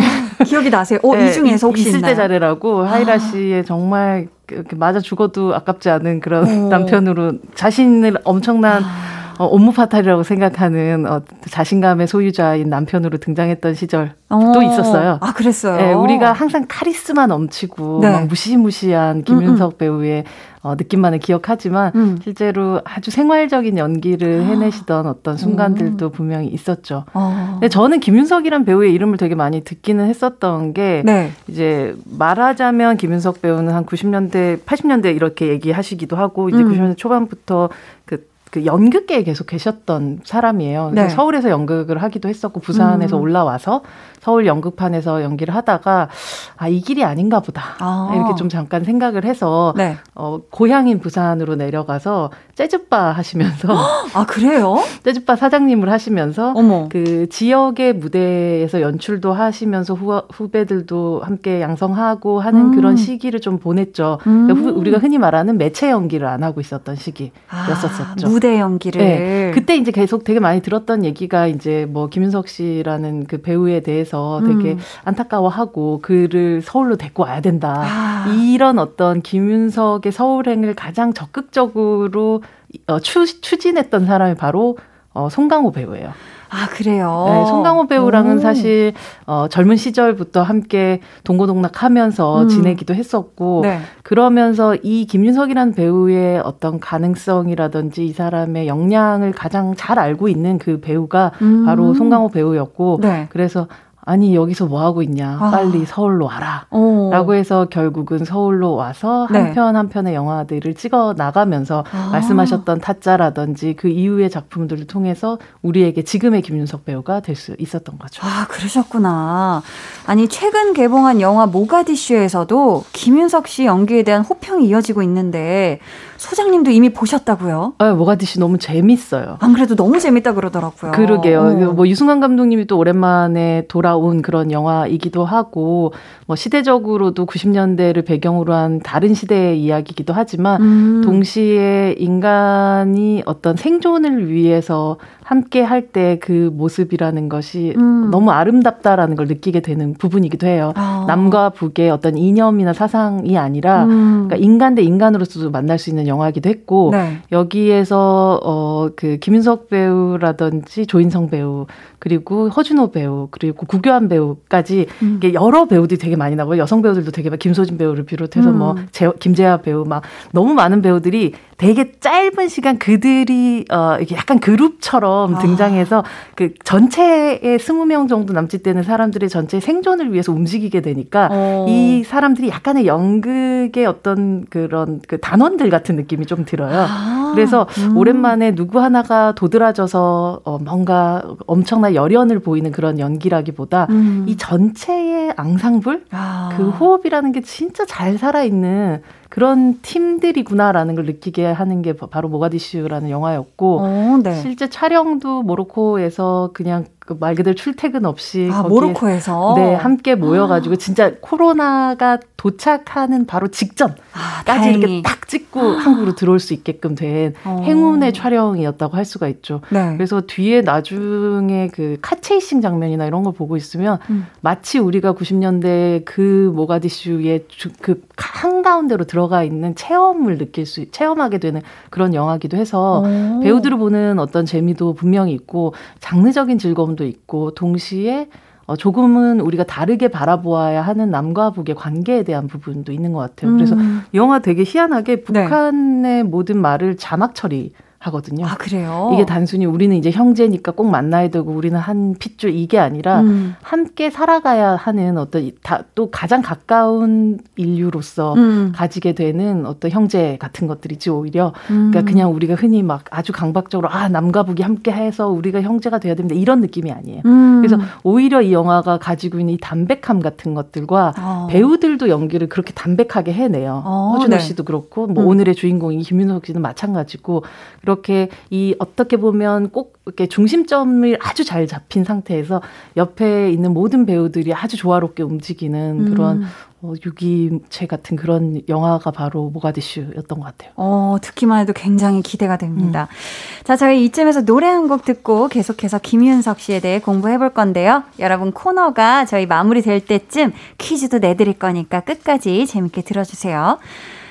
[0.46, 1.00] 기억이 나세요?
[1.02, 2.00] 어, 네, 이 중에서 혹시 있을?
[2.00, 2.92] 때 잘해라고 아.
[2.92, 4.28] 하이라 씨의 정말
[4.76, 6.68] 맞아 죽어도 아깝지 않은 그런 오.
[6.68, 9.17] 남편으로 자신을 엄청난 아.
[9.38, 14.62] 어, 업무 파탈이라고 생각하는 어, 자신감의 소유자인 남편으로 등장했던 시절도 어.
[14.62, 15.18] 있었어요.
[15.20, 15.77] 아, 그랬어요?
[15.77, 18.11] 네, 우리가 항상 카리스마 넘치고 네.
[18.11, 19.79] 막 무시무시한 김윤석 음, 음.
[19.79, 20.24] 배우의
[20.62, 22.18] 어, 느낌만을 기억하지만 음.
[22.22, 24.44] 실제로 아주 생활적인 연기를 아.
[24.44, 26.11] 해내시던 어떤 순간들도 음.
[26.11, 27.05] 분명히 있었죠.
[27.14, 27.51] 어.
[27.53, 31.31] 근데 저는 김윤석이란 배우의 이름을 되게 많이 듣기는 했었던 게 네.
[31.46, 36.72] 이제 말하자면 김윤석 배우는 한 90년대, 80년대 이렇게 얘기하시기도 하고 이제 음.
[36.72, 37.68] 90년대 초반부터
[38.05, 40.92] 그 그 연극계에 계속 계셨던 사람이에요.
[40.94, 41.08] 네.
[41.08, 43.22] 서울에서 연극을 하기도 했었고 부산에서 음.
[43.22, 43.82] 올라와서
[44.20, 46.08] 서울 연극판에서 연기를 하다가
[46.56, 48.12] 아 이 길이 아닌가 보다 아.
[48.14, 49.96] 이렇게 좀 잠깐 생각을 해서 네.
[50.14, 53.68] 어, 고향인 부산으로 내려가서 재즈바 하시면서
[54.14, 54.76] 아 그래요?
[55.04, 56.88] 재즈바 사장님을 하시면서 어머.
[56.90, 62.74] 그 지역의 무대에서 연출도 하시면서 후, 후배들도 함께 양성하고 하는 음.
[62.74, 64.18] 그런 시기를 좀 보냈죠.
[64.26, 64.46] 음.
[64.46, 68.26] 그러니까 후, 우리가 흔히 말하는 매체 연기를 안 하고 있었던 시기였었었죠.
[68.26, 69.01] 아, 무대 연기를.
[69.01, 69.51] 네.
[69.53, 74.74] 그때 이제 계속 되게 많이 들었던 얘기가 이제 뭐 김윤석 씨라는 그 배우에 대해서 되게
[74.74, 74.79] 음.
[75.03, 77.83] 안타까워하고 그를 서울로 데리고 와야 된다.
[77.85, 78.33] 아.
[78.33, 82.42] 이런 어떤 김윤석의 서울행을 가장 적극적으로
[82.87, 84.79] 어, 추, 추진했던 사람이 바로
[85.12, 86.12] 어, 송강호 배우예요.
[86.50, 87.26] 아, 그래요?
[87.28, 88.40] 네, 송강호 배우랑은 오.
[88.40, 88.94] 사실,
[89.26, 92.48] 어, 젊은 시절부터 함께 동고동락 하면서 음.
[92.48, 93.80] 지내기도 했었고, 네.
[94.02, 101.32] 그러면서 이 김윤석이라는 배우의 어떤 가능성이라든지 이 사람의 역량을 가장 잘 알고 있는 그 배우가
[101.42, 101.64] 음.
[101.66, 103.26] 바로 송강호 배우였고, 네.
[103.30, 103.68] 그래서
[104.09, 105.51] 아니 여기서 뭐 하고 있냐 아.
[105.51, 107.11] 빨리 서울로 와라 오.
[107.11, 109.77] 라고 해서 결국은 서울로 와서 한편 네.
[109.79, 112.09] 한편의 영화들을 찍어 나가면서 아.
[112.12, 118.21] 말씀하셨던 타짜라든지 그 이후의 작품들을 통해서 우리에게 지금의 김윤석 배우가 될 수 있었던 거죠.
[118.25, 119.62] 아 그러셨구나.
[120.07, 125.79] 아니 최근 개봉한 영화 모가디슈에서도 김윤석 씨 연기에 대한 호평이 이어지고 있는데
[126.16, 127.75] 소장님도 이미 보셨다고요?
[127.79, 129.37] 아, 모가디슈 너무 재밌어요.
[129.40, 130.92] 안 그래도 너무 재밌다 그러더라고요.
[130.92, 131.40] 그러게요.
[131.40, 131.73] 어.
[131.73, 135.92] 뭐 유승환 감독님이 또 오랜만에 돌아 온 그런 영화이기도 하고
[136.26, 141.02] 뭐 시대적으로도 90년대를 배경으로 한 다른 시대의 이야기이기도 하지만 음.
[141.04, 148.11] 동시에 인간이 어떤 생존을 위해서 함께 할 때 그 모습이라는 것이 음.
[148.11, 150.72] 너무 아름답다라는 걸 느끼게 되는 부분이기도 해요.
[150.76, 151.04] 아.
[151.08, 154.26] 남과 북의 어떤 이념이나 사상이 아니라 음.
[154.28, 157.18] 그러니까 인간 대 인간으로서도 만날 수 있는 영화이기도 했고 네.
[157.32, 161.66] 여기에서 어 그 김윤석 배우라든지 조인성 배우
[161.98, 165.14] 그리고 허준호 배우 그리고 구교 환 배우까지 음.
[165.18, 166.59] 이게 여러 배우들이 되게 많이 나고요.
[166.61, 168.88] 여성 배우들도 되게 김소진 배우를 비롯해서 뭐 음.
[169.01, 175.35] 뭐 김재하 배우 막 너무 많은 배우들이 되게 짧은 시간 그들이 어 이게 약간 그룹처럼
[175.35, 175.38] 아.
[175.40, 176.05] 등장해서
[176.37, 181.66] 그 전체의 스무 명 정도 남짓되는 사람들의 전체 생존을 위해서 움직이게 되니까 어.
[181.68, 186.87] 이 사람들이 약간의 연극의 어떤 그런 그 단원들 같은 느낌이 좀 들어요.
[186.88, 187.33] 아.
[187.35, 187.97] 그래서 음.
[187.97, 194.25] 오랜만에 누구 하나가 도드라져서 어 뭔가 엄청난 열연을 보이는 그런 연기라기보다 음.
[194.29, 196.51] 이 전체의 앙상블 아.
[196.57, 203.10] 그 호흡이라는 게 진짜 잘 살아 있는 그런 팀들이구나라는 걸 느끼게 하는 게 바로 모가디슈라는
[203.10, 204.34] 영화였고 어, 네.
[204.34, 210.77] 실제 촬영도 모로코에서 그냥 그 말 그대로 출퇴근 없이 아, 모로코에서 네 함께 모여가지고 아.
[210.79, 213.99] 진짜 코로나가 도착하는 바로 직전까지
[214.47, 215.79] 아, 이렇게 딱 찍고 아.
[215.79, 217.62] 한국으로 들어올 수 있게끔 된 어.
[217.64, 219.61] 행운의 촬영이었다고 할 수가 있죠.
[219.71, 219.94] 네.
[219.97, 224.27] 그래서 뒤에 나중에 그 카체이싱 장면이나 이런 걸 보고 있으면 음.
[224.40, 227.47] 마치 우리가 90년대 그 모가디슈의
[227.81, 233.40] 그 한가운데로 들어가 있는 체험을 느낄 수 체험하게 되는 그런 영화기도 해서 오.
[233.40, 238.28] 배우들을 보는 어떤 재미도 분명히 있고 장르적인 즐거움도 있고 동시에
[238.66, 243.52] 어, 조금은 우리가 다르게 바라보아야 하는 남과 북의 관계에 대한 부분도 있는 것 같아요.
[243.54, 244.02] 그래서 음.
[244.12, 245.22] 영화 되게 희한하게 네.
[245.22, 246.22] 북한의 네.
[246.22, 248.46] 모든 말을 자막 처리 하거든요.
[248.46, 249.11] 아, 그래요?
[249.12, 253.56] 이게 단순히 우리는 이제 형제니까 꼭 만나야 되고 우리는 한 핏줄 이게 아니라 음.
[253.61, 258.72] 함께 살아가야 하는 어떤 다, 또 가장 가까운 인류로서 음.
[258.74, 261.90] 가지게 되는 어떤 형제 같은 것들이지 오히려 음.
[261.90, 266.14] 그러니까 그냥 우리가 흔히 막 아주 강박적으로 아 남과 북이 함께 해서 우리가 형제가 돼야
[266.14, 267.22] 됩니다 이런 느낌이 아니에요.
[267.26, 267.62] 음.
[267.62, 271.46] 그래서 오히려 이 영화가 가지고 있는 이 담백함 같은 것들과 어.
[271.50, 273.82] 배우들도 연기를 그렇게 담백하게 해내요.
[273.84, 274.38] 어, 허준호 네.
[274.40, 275.28] 씨도 그렇고 뭐 음.
[275.28, 277.42] 오늘의 주인공인 김윤석 씨도 마찬가지고
[277.88, 282.61] 그렇게 이 어떻게 보면 꼭 이렇게 중심점을 아주 잘 잡힌 상태에서
[282.98, 286.11] 옆에 있는 모든 배우들이 아주 조화롭게 움직이는 음.
[286.11, 286.44] 그런
[286.83, 290.70] 어, 유기체 같은 그런 영화가 바로 모가디슈였던 것 같아요.
[290.77, 293.09] 어, 듣기만 해도 굉장히 기대가 됩니다.
[293.11, 293.64] 음.
[293.64, 298.05] 자, 저희 이쯤에서 노래 한 곡 듣고 계속해서 김윤석 씨에 대해 공부해 볼 건데요.
[298.18, 303.79] 여러분 코너가 저희 마무리 될 때쯤 퀴즈도 내드릴 거니까 끝까지 재밌게 들어주세요.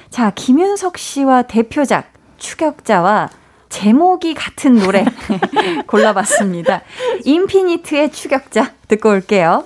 [0.10, 3.30] 자, 김윤석 씨와 대표작 추격자와
[3.70, 5.06] 제목이 같은 노래
[5.88, 6.82] 골라봤습니다.
[7.26, 9.64] 인피니트의 추격자 듣고 올게요.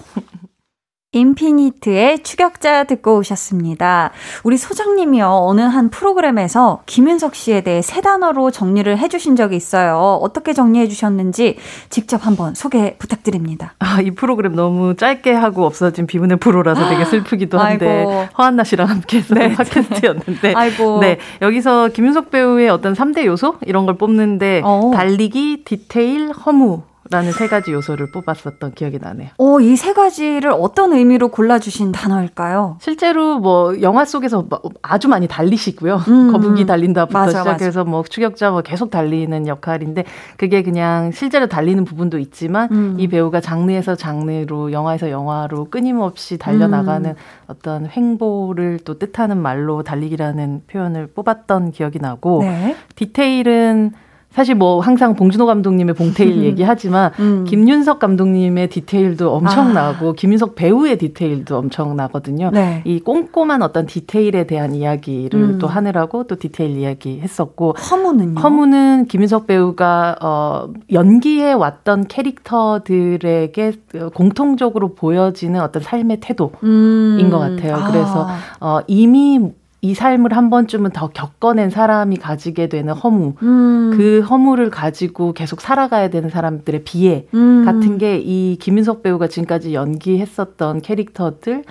[1.14, 4.12] 인피니트의 추격자 듣고 오셨습니다.
[4.46, 10.20] 우리 소장님이요, 어느 한 프로그램에서 김윤석 씨에 대해 세 단어로 정리를 해주신 적이 있어요.
[10.22, 11.58] 어떻게 정리해 주셨는지
[11.90, 13.74] 직접 한번 소개 부탁드립니다.
[13.80, 19.18] 아, 이 프로그램 너무 짧게 하고 없어진 비운의 프로라서 되게 슬프기도 한데, 강한나 씨랑 함께
[19.18, 19.54] 했던 네.
[19.54, 21.02] 팟캐스트였는데, 아이고.
[21.02, 23.56] 네, 여기서 김윤석 배우의 어떤 3대 요소?
[23.66, 24.68] 이런 걸 뽑는데, 오.
[24.68, 24.92] 어.
[24.94, 26.84] 달리기, 디테일, 허무.
[27.12, 29.30] 라는 세 가지 요소를 뽑았었던 기억이 나네요.
[29.38, 32.78] 어, 이 세 가지를 어떤 의미로 골라주신 단어일까요?
[32.80, 34.46] 실제로 뭐 영화 속에서
[34.82, 35.96] 아주 많이 달리시고요.
[36.08, 37.90] 음, 거북이 달린다부터 맞아, 시작해서 맞아.
[37.90, 40.06] 뭐 추격자 뭐 계속 달리는 역할인데
[40.38, 42.96] 그게 그냥 실제로 달리는 부분도 있지만 음.
[42.98, 47.16] 이 배우가 장르에서 장르로 영화에서 영화로 끊임없이 달려나가는 음.
[47.48, 52.76] 어떤 횡보를 또 뜻하는 말로 달리기라는 표현을 뽑았던 기억이 나고 네.
[52.96, 53.92] 디테일은
[54.32, 56.44] 사실 뭐 항상 봉준호 감독님의 봉테일 음.
[56.44, 57.44] 얘기하지만 음.
[57.44, 60.14] 김윤석 감독님의 디테일도 엄청나고 아.
[60.14, 62.52] 김윤석 배우의 디테일도 엄청나거든요.
[62.52, 62.82] 네.
[62.86, 65.58] 이 꼼꼼한 어떤 디테일에 대한 이야기를 음.
[65.60, 68.40] 또 하느라고 또 디테일 이야기 했었고 허무는요?
[68.40, 73.74] 허무는 김윤석 배우가 어 연기해 왔던 캐릭터들에게
[74.14, 77.30] 공통적으로 보여지는 어떤 삶의 태도인 음.
[77.30, 77.76] 것 같아요.
[77.76, 77.92] 아.
[77.92, 78.28] 그래서
[78.62, 83.94] 어 이미 이 삶을 한 번쯤은 더 겪어낸 사람이 가지게 되는 허무, 음.
[83.98, 87.66] 그 허무를 가지고 계속 살아가야 되는 사람들의 비애 음.
[87.66, 91.64] 같은 게 이 김윤석 배우가 지금까지 연기했었던 캐릭터들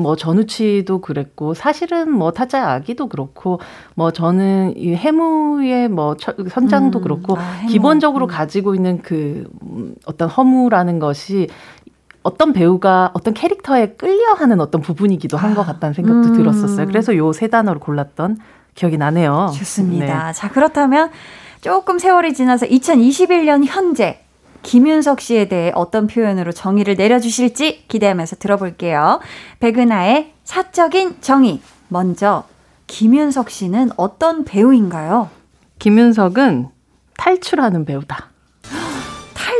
[0.00, 3.60] 뭐 전우치도 그랬고 사실은 뭐 타짜의 아기도 그렇고
[3.94, 6.16] 뭐 저는 이 해무의 뭐
[6.50, 8.28] 선장도 음, 그렇고 아, 기본적으로 음.
[8.28, 11.48] 가지고 있는 그 음, 어떤 허무라는 것이
[12.26, 16.32] 어떤 배우가 어떤 캐릭터에 끌려하는 어떤 부분이기도 한 것 같다는 생각도 음.
[16.36, 16.86] 들었었어요.
[16.86, 18.38] 그래서 요 세 단어를 골랐던
[18.74, 19.52] 기억이 나네요.
[19.56, 20.26] 좋습니다.
[20.26, 20.32] 네.
[20.32, 21.10] 자, 그렇다면
[21.60, 24.20] 조금 세월이 지나서 2021년 현재
[24.62, 29.20] 김윤석 씨에 대해 어떤 표현으로 정의를 내려주실지 기대하면서 들어볼게요.
[29.60, 31.60] 백은하의 사적인 정의.
[31.88, 32.42] 먼저,
[32.88, 35.30] 김윤석 씨는 어떤 배우인가요?
[35.78, 36.68] 김윤석은
[37.16, 38.30] 탈출하는 배우다.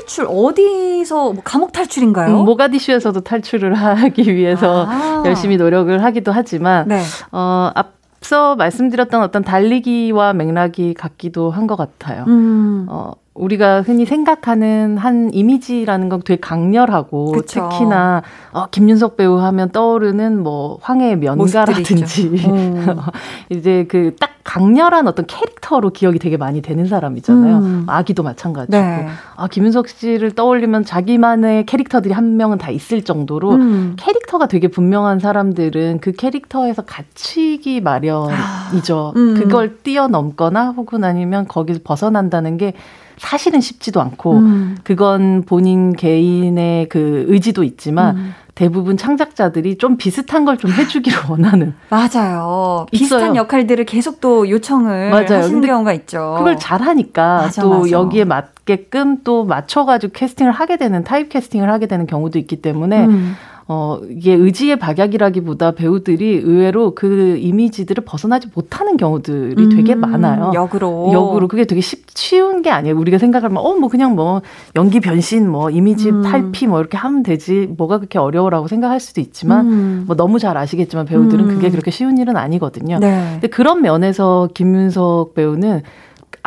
[0.07, 2.29] 탈출 어디서 뭐 감옥 탈출인가요?
[2.41, 5.23] 음, 모가디슈에서도 탈출을 하기 위해서 아.
[5.27, 7.03] 열심히 노력을 하기도 하지만 네.
[7.33, 12.25] 어, 앞서 말씀드렸던 어떤 달리기와 맥락이 같기도 한 것 같아요.
[12.29, 12.87] 음.
[12.89, 17.69] 어, 우리가 흔히 생각하는 한 이미지라는 건 되게 강렬하고 그쵸.
[17.69, 18.23] 특히나
[18.53, 22.97] 어, 김윤석 배우 하면 떠오르는 뭐 황해의 면가라든지 음.
[23.51, 27.57] 이제 그 딱 강렬한 어떤 캐릭터로 기억이 되게 많이 되는 사람이잖아요.
[27.59, 27.85] 음.
[27.89, 29.09] 아기도 마찬가지고 네.
[29.35, 33.97] 아 김윤석 씨를 떠올리면 자기만의 캐릭터들이 한 명은 다 있을 정도로 음.
[33.99, 39.13] 캐릭터가 되게 분명한 사람들은 그 캐릭터에서 갇히기 마련이죠.
[39.15, 39.19] 아.
[39.19, 39.35] 음.
[39.35, 42.73] 그걸 뛰어넘거나 혹은 아니면 거기서 벗어난다는 게
[43.19, 44.77] 사실은 쉽지도 않고 음.
[44.85, 48.35] 그건 본인 개인의 그 의지도 있지만 음.
[48.55, 51.75] 대부분 창작자들이 좀 비슷한 걸 좀 해주기를 원하는.
[51.91, 52.87] 맞아요.
[52.91, 55.39] 비슷한 역할들을 계속 또 요청을 맞아요.
[55.43, 56.37] 하시는 경우가 있죠.
[56.39, 57.91] 그걸 잘하니까 맞아, 또 맞아.
[57.91, 63.37] 여기에 맞게끔 또 맞춰가지고 캐스팅을 하게 되는 타입 캐스팅을 하게 되는 경우도 있기 때문에 음.
[63.69, 70.53] 어, 이게 의지의 박약이라기보다 배우들이 의외로 그 이미지들을 벗어나지 못하는 경우들이 음, 되게 많아요.
[70.55, 71.11] 역으로.
[71.13, 71.49] 역으로.
[71.49, 72.97] 그게 되게 쉽, 쉬운 게 아니에요.
[72.97, 74.41] 우리가 생각하면, 어, 뭐 그냥 뭐
[74.77, 76.23] 연기 변신, 뭐 이미지 음.
[76.23, 77.69] 탈피 뭐 이렇게 하면 되지.
[77.77, 80.05] 뭐가 그렇게 어려워라고 생각할 수도 있지만, 음.
[80.07, 81.71] 뭐 너무 잘 아시겠지만 배우들은 그게 음.
[81.73, 83.01] 그렇게 쉬운 일은 아니거든요.
[83.01, 83.31] 네.
[83.33, 85.83] 근데 그런 면에서 김윤석 배우는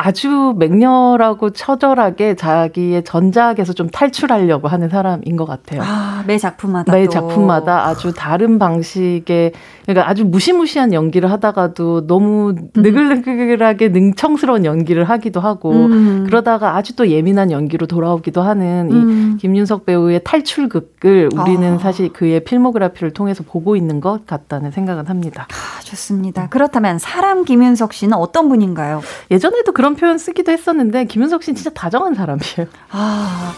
[0.02, 5.82] 아주 맹렬하고 처절하게 자기의 전작에서 좀 탈출하려고 하는 사람인 것 같아요.
[5.84, 6.92] 아, 매 작품마다.
[6.92, 9.52] 매 작품마다 아주 다른 방식의,
[9.84, 12.68] 그러니까 아주 무시무시한 연기를 하다가도 너무 음.
[12.74, 16.24] 느글느글하게 능청스러운 연기를 하기도 하고, 음.
[16.26, 19.34] 그러다가 아주 또 예민한 연기로 돌아오기도 하는 음.
[19.34, 21.78] 이 김윤석 배우의 탈출극을 우리는 아.
[21.78, 25.46] 사실 그의 필모그래피를 통해서 보고 있는 것 같다는 생각은 합니다.
[25.50, 26.48] 아, 좋습니다.
[26.48, 29.00] 그렇다면 사람 김윤석 씨는 어떤 분인가요?
[29.30, 32.66] 예전에도 그런 그런 표현 쓰기도 했었는데 김윤석 씨는 진짜 다정한 사람이에요.
[32.90, 33.52] 아.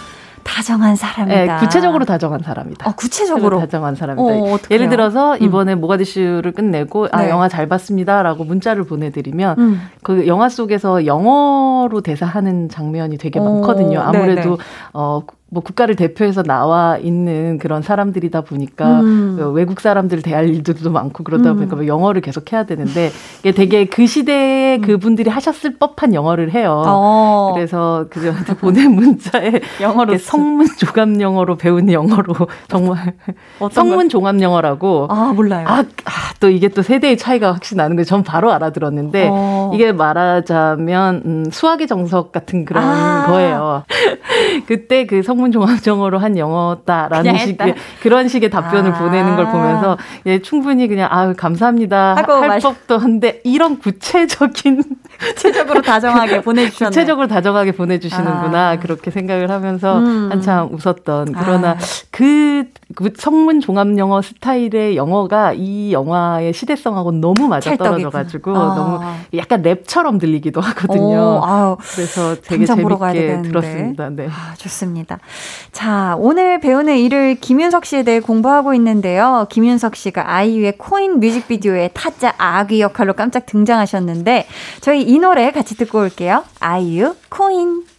[0.44, 1.54] 다정한 사람이다.
[1.54, 2.88] 네, 구체적으로 다정한 사람이다.
[2.88, 4.22] 어, 구체적으로 다정한 사람이다.
[4.22, 5.42] 어, 예를 들어서 음.
[5.42, 5.80] 이번에 음.
[5.80, 7.30] 모가디슈를 끝내고 아 네.
[7.30, 9.80] 영화 잘 봤습니다라고 문자를 보내드리면 음.
[10.02, 14.00] 그 영화 속에서 영어로 대사하는 장면이 되게 오, 많거든요.
[14.00, 14.56] 아무래도 네네.
[14.94, 19.36] 어 뭐 국가를 대표해서 나와 있는 그런 사람들이다 보니까 음.
[19.38, 21.56] 그 외국 사람들을 대할 일들도 많고 그러다 음.
[21.56, 23.10] 보니까 뭐 영어를 계속 해야 되는데
[23.40, 24.80] 이게 되게 그 시대에 음.
[24.80, 26.82] 그분들이 하셨을 법한 영어를 해요.
[26.86, 27.52] 어.
[27.54, 32.34] 그래서 그저한테 보낸 문자에 영어로 성문 종합 영어로 배운 영어로
[32.68, 33.12] 정말
[33.70, 35.66] 성문 종합 영어라고 아 몰라요.
[35.68, 36.10] 아, 아,
[36.40, 39.70] 또 이게 또 세대의 차이가 확실히 나는 걸전 바로 알아들었는데 어.
[39.74, 43.26] 이게 말하자면 음, 수학의 정석 같은 그런 아.
[43.26, 43.84] 거예요.
[44.66, 48.98] 그때 그성 문 전문종합영어로 한 영어다라는 식의 그런 식의 답변을 아.
[48.98, 52.60] 보내는 걸 보면서 예, 충분히 그냥 아 감사합니다 할 말...
[52.60, 54.82] 법도 한데 이런 구체적인
[55.18, 56.90] 구체적으로 다정하게 보내주셨네.
[56.90, 58.78] 구체적으로 다정하게 보내주시는구나 아.
[58.78, 60.28] 그렇게 생각을 하면서 음.
[60.30, 61.76] 한참 웃었던 그러나 아.
[62.10, 68.74] 그, 그 성문 종합 영어 스타일의 영어가 이 영화의 시대성하고 너무 맞아 떨어져가지고 아.
[68.74, 69.00] 너무
[69.38, 71.40] 약간 랩처럼 들리기도 하거든요.
[71.42, 74.10] 오, 그래서 되게 재밌게 들었습니다.
[74.10, 74.28] 네.
[74.28, 75.18] 아, 좋습니다.
[75.72, 79.46] 자, 오늘 배우는 일을 김윤석 씨에 대해 공부하고 있는데요.
[79.50, 84.46] 김윤석 씨가 아이유의 코인 뮤직비디오에 타짜 아귀 역할로 깜짝 등장하셨는데
[84.80, 86.44] 저희 이 노래 같이 듣고 올게요.
[86.60, 87.91] 아이유 코인.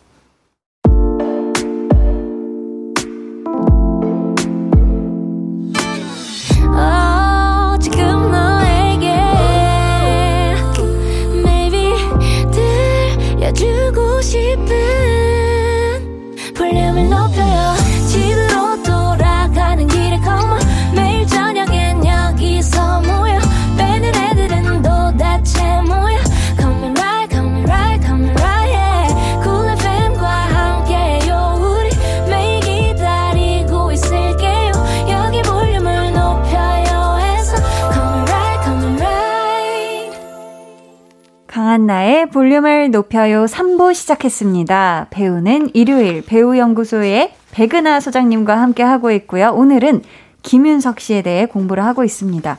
[41.84, 45.08] 강한나의 볼륨을 높여요 3부 시작했습니다.
[45.10, 49.52] 배우는 일요일 배우연구소의 백은하 소장님과 함께 하고 있고요.
[49.52, 50.02] 오늘은
[50.44, 52.58] 김윤석 씨에 대해 공부를 하고 있습니다.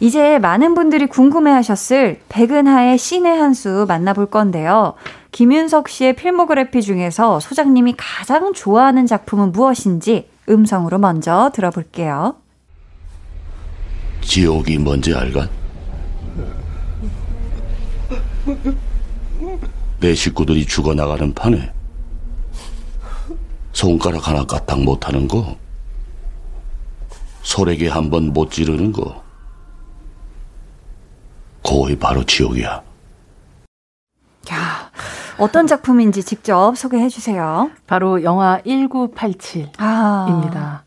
[0.00, 4.94] 이제 많은 분들이 궁금해 하셨을 백은하의 신의 한 수 만나볼 건데요.
[5.32, 12.36] 김윤석 씨의 필모그래피 중에서 소장님이 가장 좋아하는 작품은 무엇인지 음성으로 먼저 들어볼게요.
[14.22, 15.63] 지옥이 뭔지 알간?
[20.00, 21.72] 내 식구들이 죽어나가는 판에
[23.72, 25.56] 손가락 하나 까딱 못하는 거,
[27.42, 29.22] 소래기 한번 못 지르는 거,
[31.62, 32.82] 거의 바로 지옥이야.
[34.52, 34.90] 야,
[35.38, 37.70] 어떤 작품인지 직접 소개해 주세요.
[37.86, 40.56] 바로 영화 1987입니다.
[40.56, 40.84] 아.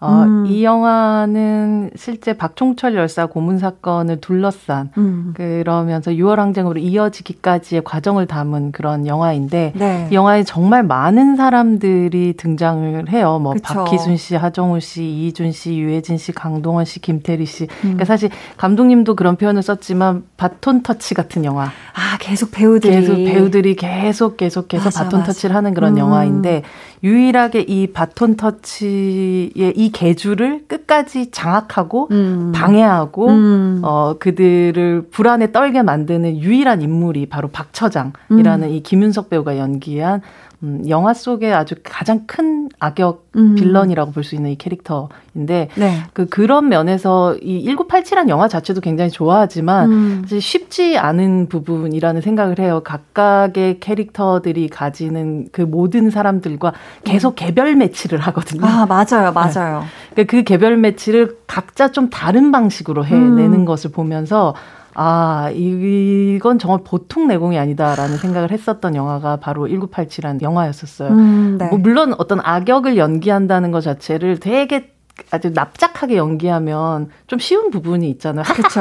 [0.00, 0.46] 어, 음.
[0.46, 5.32] 이 영화는 실제 박종철 열사 고문 사건을 둘러싼 음.
[5.34, 10.08] 그러면서 6월 항쟁으로 이어지기까지의 과정을 담은 그런 영화인데 네.
[10.10, 13.40] 이 영화에 정말 많은 사람들이 등장을 해요.
[13.40, 13.74] 뭐 그쵸.
[13.74, 17.64] 박희순 씨, 하정우 씨, 이희준 씨, 유해진 씨, 강동원 씨, 김태리 씨.
[17.64, 17.68] 음.
[17.80, 21.64] 그러니까 사실 감독님도 그런 표현을 썼지만 바톤 터치 같은 영화.
[21.64, 25.32] 아 계속 배우들이 계속 배우들이 계속 계속 계속 맞아, 바톤 맞아.
[25.32, 25.98] 터치를 하는 그런 음.
[25.98, 26.62] 영화인데
[27.02, 32.52] 유일하게 이 바톤 터치의 이 계주를 끝까지 장악하고 음.
[32.54, 33.80] 방해하고 음.
[33.84, 38.72] 어 그들을 불안에 떨게 만드는 유일한 인물이 바로 박처장이라는 음.
[38.72, 40.22] 이 김윤석 배우가 연기한
[40.64, 43.54] 음, 영화 속에 아주 가장 큰 악역 음.
[43.54, 46.02] 빌런이라고 볼 수 있는 이 캐릭터인데 네.
[46.12, 50.22] 그 그런 면에서 이 1987한 영화 자체도 굉장히 좋아하지만 음.
[50.24, 52.82] 사실 쉽지 않은 부분이라는 생각을 해요.
[52.84, 56.72] 각각의 캐릭터들이 가지는 그 모든 사람들과
[57.04, 57.34] 계속 음.
[57.36, 58.66] 개별 매치를 하거든요.
[58.66, 59.84] 아 맞아요, 맞아요.
[60.16, 60.24] 네.
[60.24, 63.64] 그 개별 매치를 각자 좀 다른 방식으로 해내는 음.
[63.64, 64.54] 것을 보면서
[65.00, 71.10] 아, 이건 정말 보통 내공이 아니다라는 생각을 했었던 영화가 바로 1987이라는 영화였었어요.
[71.10, 71.68] 음, 네.
[71.68, 74.92] 뭐 물론 어떤 악역을 연기한다는 것 자체를 되게
[75.30, 78.44] 아주 납작하게 연기하면 좀 쉬운 부분이 있잖아요.
[78.44, 78.80] 그렇죠.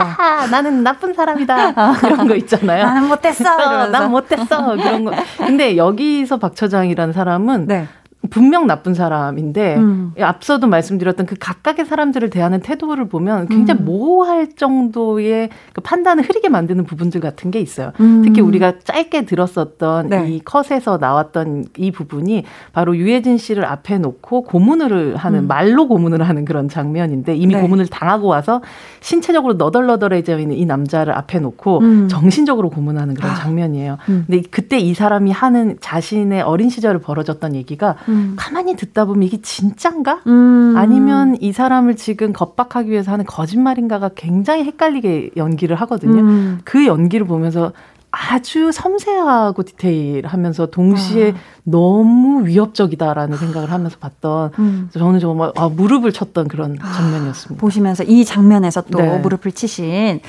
[0.52, 1.74] 나는 나쁜 사람이다.
[2.06, 2.84] 이런 거 있잖아요.
[2.84, 3.54] 나는 못했어.
[3.56, 4.76] 어, 난 못했어.
[4.76, 5.12] 그런 거.
[5.38, 7.88] 근데 여기서 박 처장이라는 사람은 네.
[8.30, 10.12] 분명 나쁜 사람인데 음.
[10.20, 13.86] 앞서도 말씀드렸던 그 각각의 사람들을 대하는 태도를 보면 굉장히 음.
[13.86, 17.92] 모호할 정도의 그 판단을 흐리게 만드는 부분들 같은 게 있어요.
[18.00, 18.24] 음.
[18.24, 20.30] 특히 우리가 짧게 들었었던 네.
[20.30, 22.44] 이 컷에서 나왔던 이 부분이
[22.74, 25.48] 바로 유해진 씨를 앞에 놓고 고문을 하는 음.
[25.48, 27.62] 말로 고문을 하는 그런 장면인데 이미 네.
[27.62, 28.62] 고문을 당하고 와서
[29.00, 32.08] 신체적으로 너덜너덜해져 있는 이 남자를 앞에 놓고 음.
[32.10, 33.36] 정신적으로 고문하는 그런 아.
[33.36, 33.98] 장면이에요.
[34.10, 34.26] 음.
[34.28, 38.34] 근데 그때 이 사람이 하는 자신의 어린 시절을 벌어졌던 얘기가 음.
[38.38, 40.22] 가만히 듣다 보면 이게 진짠가?
[40.28, 40.74] 음.
[40.78, 46.22] 아니면 이 사람을 지금 겁박하기 위해서 하는 거짓말인가가 굉장히 헷갈리게 연기를 하거든요.
[46.22, 46.60] 음.
[46.64, 47.72] 그 연기를 보면서
[48.10, 51.40] 아주 섬세하고 디테일하면서 동시에 아.
[51.64, 54.90] 너무 위협적이다라는 생각을 하면서 봤던 음.
[54.92, 57.60] 저는 정말 아, 무릎을 쳤던 그런 아, 장면이었습니다.
[57.60, 59.18] 보시면서 이 장면에서 또 네.
[59.20, 60.22] 무릎을 치신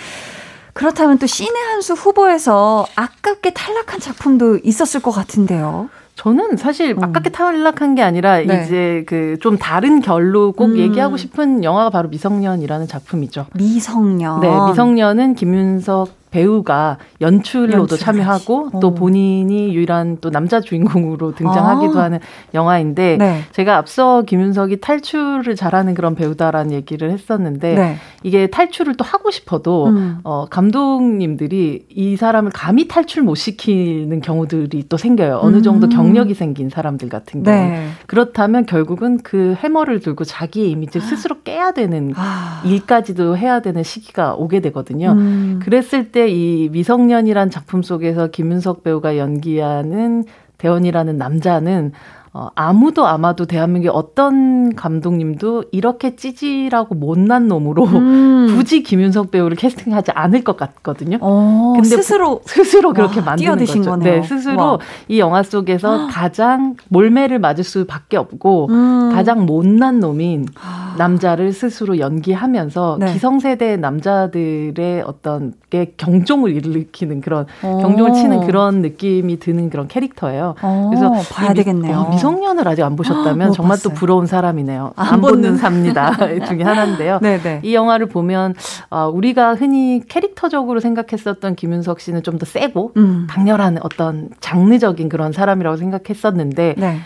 [0.74, 5.88] 그렇다면 또 신의 한 수 후보에서 아깝게 탈락한 작품도 있었을 것 같은데요.
[6.18, 7.04] 저는 사실 음.
[7.04, 8.64] 아깝게 탈락한 게 아니라 네.
[8.64, 10.78] 이제 그 좀 다른 결로 꼭 음.
[10.78, 13.46] 얘기하고 싶은 영화가 바로 미성년이라는 작품이죠.
[13.54, 14.40] 미성년.
[14.40, 18.80] 네, 미성년은 김윤석 배우가 연출로도 연출 참여하고 오.
[18.80, 22.04] 또 본인이 유일한 또 남자 주인공으로 등장하기도 아.
[22.04, 22.18] 하는
[22.54, 23.40] 영화인데 네.
[23.52, 27.96] 제가 앞서 김윤석이 탈출을 잘하는 그런 배우다라는 얘기를 했었는데 네.
[28.22, 30.18] 이게 탈출을 또 하고 싶어도 음.
[30.24, 35.40] 어 감독님들이 이 사람을 감히 탈출 못 시키는 경우들이 또 생겨요.
[35.42, 35.90] 어느 정도 음.
[35.90, 37.56] 경력이 생긴 사람들 같은 경우.
[37.56, 37.88] 네.
[38.06, 42.62] 그렇다면 결국은 그 해머를 들고 자기의 이미지를 스스로 깨야 되는 아.
[42.64, 45.12] 일까지도 해야 되는 시기가 오게 되거든요.
[45.12, 45.60] 음.
[45.62, 50.24] 그랬을 때그 때 이 미성년이란 작품 속에서 김윤석 배우가 연기하는
[50.58, 51.92] 대원이라는 남자는
[52.38, 58.46] 어, 아무도 아마도 대한민국의 어떤 감독님도 이렇게 찌질하고 못난 놈으로 음.
[58.54, 61.18] 굳이 김윤석 배우를 캐스팅하지 않을 것 같거든요.
[61.20, 63.82] 어, 근데 스스로 스스로 그렇게 와, 만드는 거죠.
[63.82, 64.20] 거네요.
[64.20, 64.78] 네, 스스로 와.
[65.08, 69.10] 이 영화 속에서 가장 몰매를 맞을 수밖에 없고 음.
[69.12, 70.94] 가장 못난 놈인 아.
[70.96, 73.12] 남자를 스스로 연기하면서 네.
[73.14, 77.78] 기성세대 남자들의 어떤 게 경종을 일으키는 그런 오.
[77.78, 80.54] 경종을 치는 그런 느낌이 드는 그런 캐릭터예요.
[80.62, 81.98] 오, 그래서 봐야 되겠네요.
[81.98, 83.90] 어, 미성년을 아직 안 보셨다면 정말 봤어요.
[83.92, 84.92] 또 부러운 사람이네요.
[84.96, 86.12] 안, 안 보는 삽니다
[86.48, 87.18] 중에 하나인데요.
[87.20, 87.42] 네네.
[87.42, 87.60] 네.
[87.62, 88.54] 이 영화를 보면
[88.90, 93.26] 어, 우리가 흔히 캐릭터적으로 생각했었던 김윤석 씨는 좀 더 세고 음.
[93.28, 97.00] 강렬한 어떤 장르적인 그런 사람이라고 생각했었는데 네.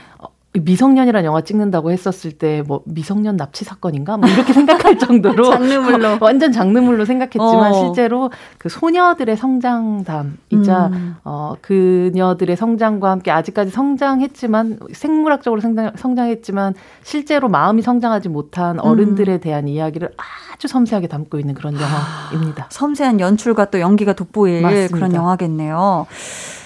[0.55, 6.53] 미성년이라는 영화 찍는다고 했었을 때 뭐 미성년 납치 사건인가 뭐 이렇게 생각할 정도로 장르물로 완전
[6.53, 7.85] 장르물로 생각했지만 어.
[7.85, 11.17] 실제로 그 소녀들의 성장담이자 음.
[11.25, 19.41] 어 그녀들의 성장과 함께 아직까지 성장했지만 생물학적으로 성장, 성장했지만 실제로 마음이 성장하지 못한 어른들에 음.
[19.41, 20.11] 대한 이야기를
[20.53, 22.67] 아주 섬세하게 담고 있는 그런 영화입니다.
[22.71, 24.95] 섬세한 연출과 또 연기가 돋보일 맞습니다.
[24.95, 26.07] 그런 영화겠네요.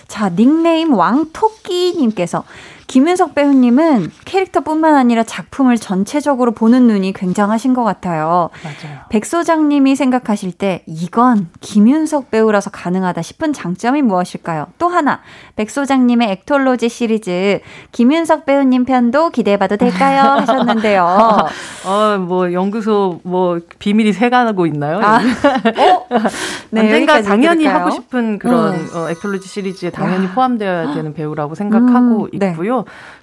[0.09, 2.45] 자, 닉네임 왕토끼님께서
[2.87, 8.51] 김윤석 배우님은 캐릭터뿐만 아니라 작품을 전체적으로 보는 눈이 굉장하신 것 같아요.
[8.63, 8.99] 맞아요.
[9.11, 14.69] 백 소장님이 생각하실 때 이건 김윤석 배우라서 가능하다 싶은 장점이 무엇일까요?
[14.79, 15.21] 또 하나,
[15.57, 17.61] 백 소장님의 액톨로지 시리즈
[17.93, 20.23] 김윤석 배우님 편도 기대해봐도 될까요?
[20.41, 21.05] 하셨는데요.
[21.87, 25.01] 어, 뭐 연구소 뭐 비밀이 새가고 있나요?
[25.03, 25.17] 아,
[25.77, 26.07] 어?
[26.71, 27.81] 네, 언젠가 당연히 들을까요?
[27.81, 28.89] 하고 싶은 그런 음.
[28.95, 32.51] 어, 액톨로지 시리즈에 당연히 포함되어야 되는 배우라고 생각하고 음, 네.
[32.51, 32.76] 있고요.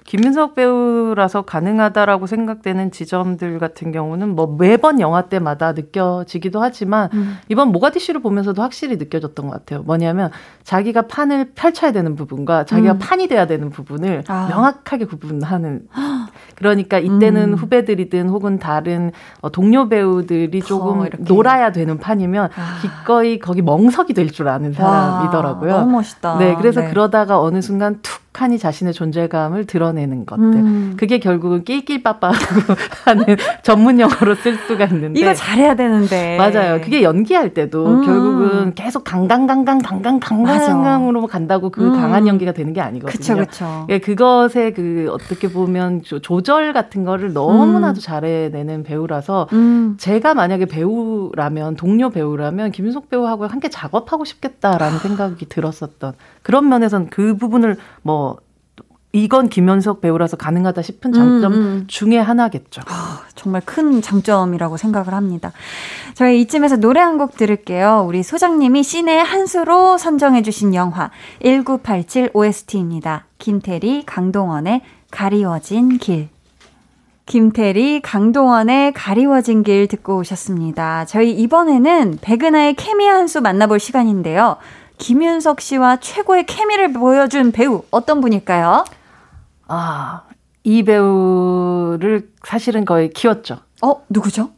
[0.04, 7.38] 김윤석 배우라서 가능하다라고 생각되는 지점들 같은 경우는 뭐 매번 영화 때마다 느껴지기도 하지만 음.
[7.48, 9.82] 이번 모가디슈를 보면서도 확실히 느껴졌던 것 같아요.
[9.82, 10.30] 뭐냐면
[10.64, 12.98] 자기가 판을 펼쳐야 되는 부분과 자기가 음.
[12.98, 14.46] 판이 돼야 되는 부분을 아.
[14.48, 15.86] 명확하게 구분하는.
[16.56, 17.54] 그러니까 이때는 음.
[17.54, 22.78] 후배들이든 혹은 다른 어, 동료 배우들이 조금 어, 놀아야 되는 판이면 아.
[22.82, 25.72] 기꺼이 거기 멍석이 될 줄 아는 사람이더라고요.
[25.72, 26.38] 와, 너무 멋있다.
[26.38, 26.88] 네, 그래서 네.
[26.90, 30.42] 그러다가 어느 순간 툭 완벽하니 자신의 존재감을 드러내는 것들.
[30.42, 30.94] 음.
[30.98, 32.74] 그게 결국은 낄낄빠빠하고
[33.06, 33.24] 하는
[33.62, 36.80] 전문 용어로 쓸 수가 있는데 이거 잘해야 되는데 맞아요.
[36.80, 38.04] 그게 연기할 때도 음.
[38.04, 41.92] 결국은 계속 강강강강 강강 강강강강으로 간다고 그 음.
[41.94, 43.34] 강한 연기가 되는 게 아니거든요.
[43.36, 43.86] 그렇죠.
[43.88, 48.00] 예, 그것에 그 어떻게 보면 조절 같은 거를 너무나도 음.
[48.00, 49.94] 잘해내는 배우라서 음.
[49.98, 56.12] 제가 만약에 배우라면 동료 배우라면 김윤석 배우하고 함께 작업하고 싶겠다라는 생각이 들었었던
[56.42, 58.23] 그런 면에선 그 부분을 뭐
[59.14, 61.84] 이건 김현석 배우라서 가능하다 싶은 장점 음, 음.
[61.86, 62.82] 중에 하나겠죠.
[62.86, 65.52] 아, 정말 큰 장점이라고 생각을 합니다.
[66.14, 68.04] 저희 이쯤에서 노래 한 곡 들을게요.
[68.08, 71.10] 우리 소장님이 씬의 한 수로 선정해주신 영화
[71.44, 73.26] 1987 OST입니다.
[73.38, 76.28] 김태리, 강동원의 가리워진 길.
[77.26, 81.04] 김태리, 강동원의 가리워진 길 듣고 오셨습니다.
[81.06, 84.56] 저희 이번에는 백은하의 케미 한 수 만나볼 시간인데요.
[84.98, 88.84] 김윤석 씨와 최고의 케미를 보여준 배우 어떤 분일까요?
[89.68, 90.22] 아,
[90.62, 93.58] 이 배우를 사실은 거의 키웠죠.
[93.82, 94.50] 어, 누구죠?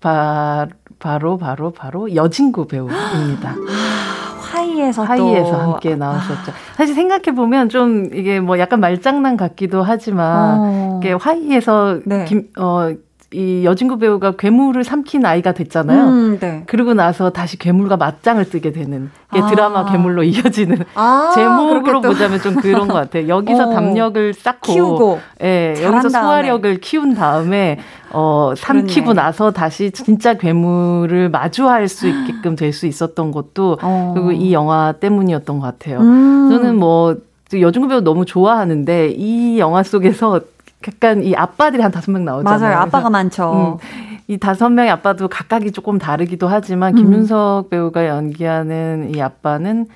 [0.00, 0.66] 바,
[0.98, 3.50] 바로, 바로, 바로 여진구 배우입니다.
[3.58, 5.56] 아, 화이에서 화이에서 또.
[5.56, 6.52] 함께 나왔었죠.
[6.52, 6.54] 아.
[6.76, 11.00] 사실 생각해 보면 좀 이게 뭐 약간 말장난 같기도 하지만, 어.
[11.02, 12.24] 이게 화이에서 네.
[12.24, 12.92] 김, 어,
[13.30, 16.04] 이 여진구 배우가 괴물을 삼킨 아이가 됐잖아요.
[16.04, 16.62] 음, 네.
[16.66, 19.46] 그러고 나서 다시 괴물과 맞짱을 뜨게 되는 게 아.
[19.48, 23.28] 드라마 괴물로 이어지는 아, 제목으로 보자면 좀 그런 것 같아요.
[23.28, 23.74] 여기서 어.
[23.74, 27.78] 담력을 쌓고 키우고 예, 여기서 소화력을 키운 다음에
[28.12, 29.20] 어 삼키고 그렇네.
[29.20, 34.12] 나서 다시 진짜 괴물을 마주할 수 있게끔 될 수 있었던 것도 어.
[34.14, 35.98] 그리고 이 영화 때문이었던 것 같아요.
[36.00, 36.48] 음.
[36.50, 37.16] 저는 뭐
[37.52, 40.40] 여중구 배우 너무 좋아하는데 이 영화 속에서
[40.86, 42.60] 약간 이 아빠들이 한 다섯 명 나오잖아요.
[42.60, 42.76] 맞아요.
[42.78, 43.78] 아빠가 많죠.
[43.82, 43.88] 음,
[44.28, 47.02] 이 다섯 명의 아빠도 각각이 조금 다르기도 하지만 음.
[47.02, 49.86] 김윤석 배우가 연기하는 이 아빠는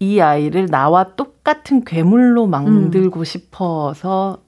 [0.00, 3.24] 이 아이를 나와 똑같은 괴물로 만들고 음.
[3.24, 4.38] 싶어서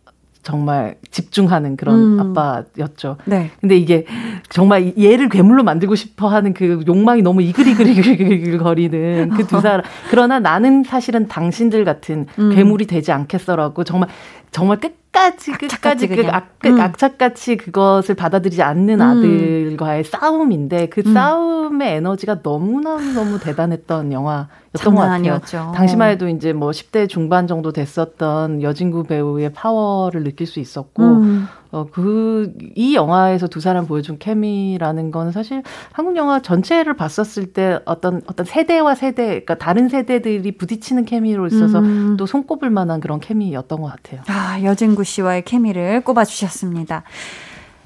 [0.42, 2.20] 정말 집중하는 그런 음.
[2.20, 3.16] 아빠였죠.
[3.24, 3.50] 네.
[3.60, 4.06] 근데 이게
[4.48, 9.82] 정말 얘를 괴물로 만들고 싶어 하는 그 욕망이 너무 이글이글이글 거리는 그 두 사람.
[10.08, 12.54] 그러나 나는 사실은 당신들 같은 음.
[12.54, 14.08] 괴물이 되지 않겠어라고 정말
[14.52, 16.78] 정말 끝 까지 끝까지 그 악, 음.
[16.78, 19.00] 악착같이 그것을 받아들이지 않는 음.
[19.00, 21.14] 아들과의 싸움인데 그 음.
[21.14, 25.14] 싸움의 에너지가 너무나 너무 대단했던 영화였던 것 같아요.
[25.14, 25.72] 아니었죠.
[25.74, 31.48] 당시만 해도 이제 뭐 10대 중반 정도 됐었던 여진구 배우의 파워를 느낄 수 있었고 음.
[31.76, 35.62] 어, 그, 이 영화에서 두 사람 보여준 케미라는 건 사실
[35.92, 41.80] 한국 영화 전체를 봤었을 때 어떤, 어떤 세대와 세대, 그러니까 다른 세대들이 부딪히는 케미로 있어서
[41.80, 42.16] 음.
[42.16, 44.22] 또 손꼽을 만한 그런 케미였던 것 같아요.
[44.28, 47.02] 아, 여진구 씨와의 케미를 꼽아주셨습니다.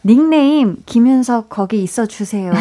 [0.04, 2.52] 닉네임 김윤석 거기 있어 주세요.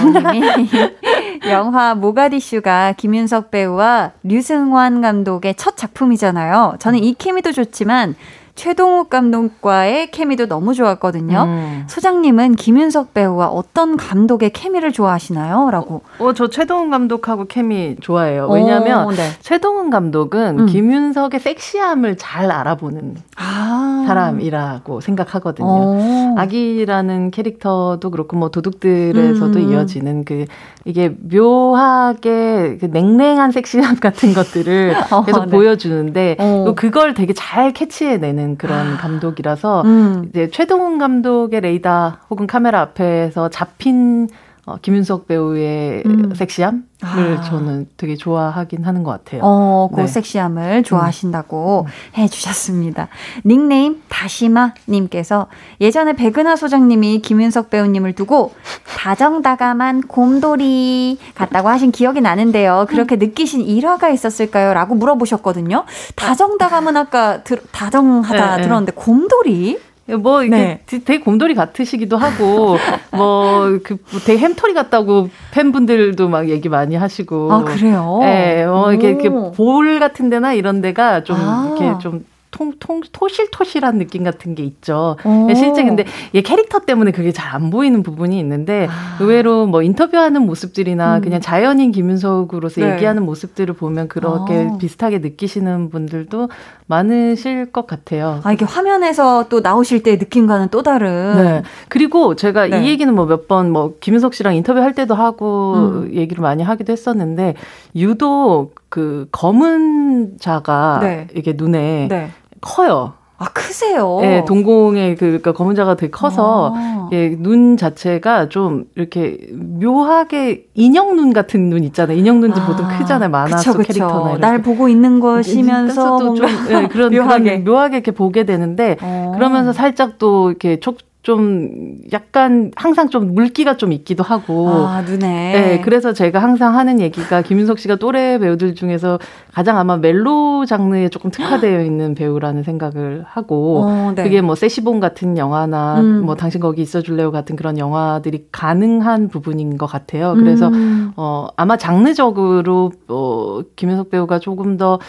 [1.49, 6.75] 영화 모가디슈가 김윤석 배우와 류승환 감독의 첫 작품이잖아요.
[6.79, 8.15] 저는 이 케미도 좋지만
[8.59, 11.43] 최동욱 감독과의 케미도 너무 좋았거든요.
[11.43, 11.83] 음.
[11.87, 15.69] 소장님은 김윤석 배우와 어떤 감독의 케미를 좋아하시나요?
[15.71, 16.01] 라고.
[16.19, 18.49] 어, 저 최동욱 감독하고 케미 좋아해요.
[18.49, 19.29] 왜냐하면 오, 네.
[19.39, 20.65] 최동욱 감독은 음.
[20.65, 24.03] 김윤석의 섹시함을 잘 알아보는 아.
[24.05, 25.65] 사람이라고 생각하거든요.
[25.65, 26.35] 오.
[26.37, 29.71] 아기라는 캐릭터도 그렇고 뭐 도둑들에서도 음.
[29.71, 30.43] 이어지는 그
[30.83, 35.51] 이게 묘하게 그 냉랭한 섹시함 같은 것들을 어, 계속 네.
[35.51, 36.73] 보여주는데 어.
[36.75, 38.97] 그걸 되게 잘 캐치해내는 그런 아.
[38.97, 40.25] 감독이라서 음.
[40.29, 44.27] 이제 최동훈 감독의 레이더 혹은 카메라 앞에서 잡힌
[44.69, 46.35] 어, 김윤석 배우의 음.
[46.35, 47.41] 섹시함을 아.
[47.41, 49.41] 저는 되게 좋아하긴 하는 것 같아요.
[49.43, 50.07] 어, 그 네.
[50.07, 52.19] 섹시함을 좋아하신다고 음.
[52.19, 53.07] 해주셨습니다.
[53.47, 55.47] 닉네임 다시마님께서
[55.81, 58.53] 예전에 백은하 소장님이 김윤석 배우님을 두고
[58.95, 62.85] 다정다감한 곰돌이 같다고 하신 기억이 나는데요.
[62.89, 64.75] 그렇게 느끼신 일화가 있었을까요?
[64.75, 65.85] 라고 물어보셨거든요.
[66.15, 69.79] 다정다감은 아까 드, 다정하다 네, 들었는데 곰돌이?
[70.17, 70.81] 뭐 이게 네.
[70.85, 72.77] 되게 곰돌이 같으시기도 하고
[73.11, 78.19] 뭐그 뭐 되게 햄토리 같다고 팬분들도 막 얘기 많이 하시고 아 그래요?
[78.21, 81.75] 네, 뭐 이렇게, 이렇게 볼 같은 데나 이런 데가 좀 아.
[81.75, 85.17] 이렇게 좀 통, 통, 토실토실한 느낌 같은 게 있죠.
[85.25, 85.53] 오.
[85.53, 89.17] 실제 근데 얘 캐릭터 때문에 그게 잘 안 보이는 부분이 있는데 아.
[89.19, 91.21] 의외로 뭐 인터뷰하는 모습들이나 음.
[91.21, 92.93] 그냥 자연인 김윤석으로서 네.
[92.93, 94.77] 얘기하는 모습들을 보면 그렇게 아.
[94.77, 96.47] 비슷하게 느끼시는 분들도
[96.85, 98.39] 많으실 것 같아요.
[98.43, 101.35] 아, 이게 화면에서 또 나오실 때 느낌과는 또 다른.
[101.37, 101.63] 네.
[101.87, 102.83] 그리고 제가 네.
[102.83, 106.11] 이 얘기는 뭐 몇 번뭐 김윤석 씨랑 인터뷰 할 때도 하고 음.
[106.13, 107.55] 얘기를 많이 하기도 했었는데
[107.95, 111.27] 유독 그 검은 자가 네.
[111.35, 112.29] 이게 눈에 네.
[112.61, 113.13] 커요.
[113.41, 114.19] 아, 크세요?
[114.21, 117.09] 예, 동공의 그, 그러니까 검은 자가 되게 커서, 아.
[117.13, 122.17] 예, 눈 자체가 좀 이렇게 묘하게 인형 눈 같은 눈 있잖아요.
[122.17, 122.65] 인형 눈도 아.
[122.65, 123.29] 보통 크잖아요.
[123.29, 124.39] 만화 속 캐릭터나.
[124.39, 127.61] 날 보고 있는 것이면서 좀, 예, 그런, 묘하게.
[127.61, 129.31] 그런 묘하게 이렇게 보게 되는데, 어.
[129.35, 134.69] 그러면서 살짝 또 이렇게 촉 좀 약간 항상 좀 물기가 좀 있기도 하고.
[134.69, 135.51] 아, 눈에.
[135.51, 139.19] 네, 그래서 제가 항상 하는 얘기가 김윤석 씨가 또래 배우들 중에서
[139.53, 144.23] 가장 아마 멜로 장르에 조금 특화되어 있는 배우라는 생각을 하고 어, 네.
[144.23, 146.21] 그게 뭐 세시본 같은 영화나 음.
[146.25, 150.35] 뭐 당신 거기 있어 줄래요 같은 그런 영화들이 가능한 부분인 것 같아요.
[150.35, 151.11] 그래서 음.
[151.17, 154.99] 어 아마 장르적으로 어 김윤석 배우가 조금 더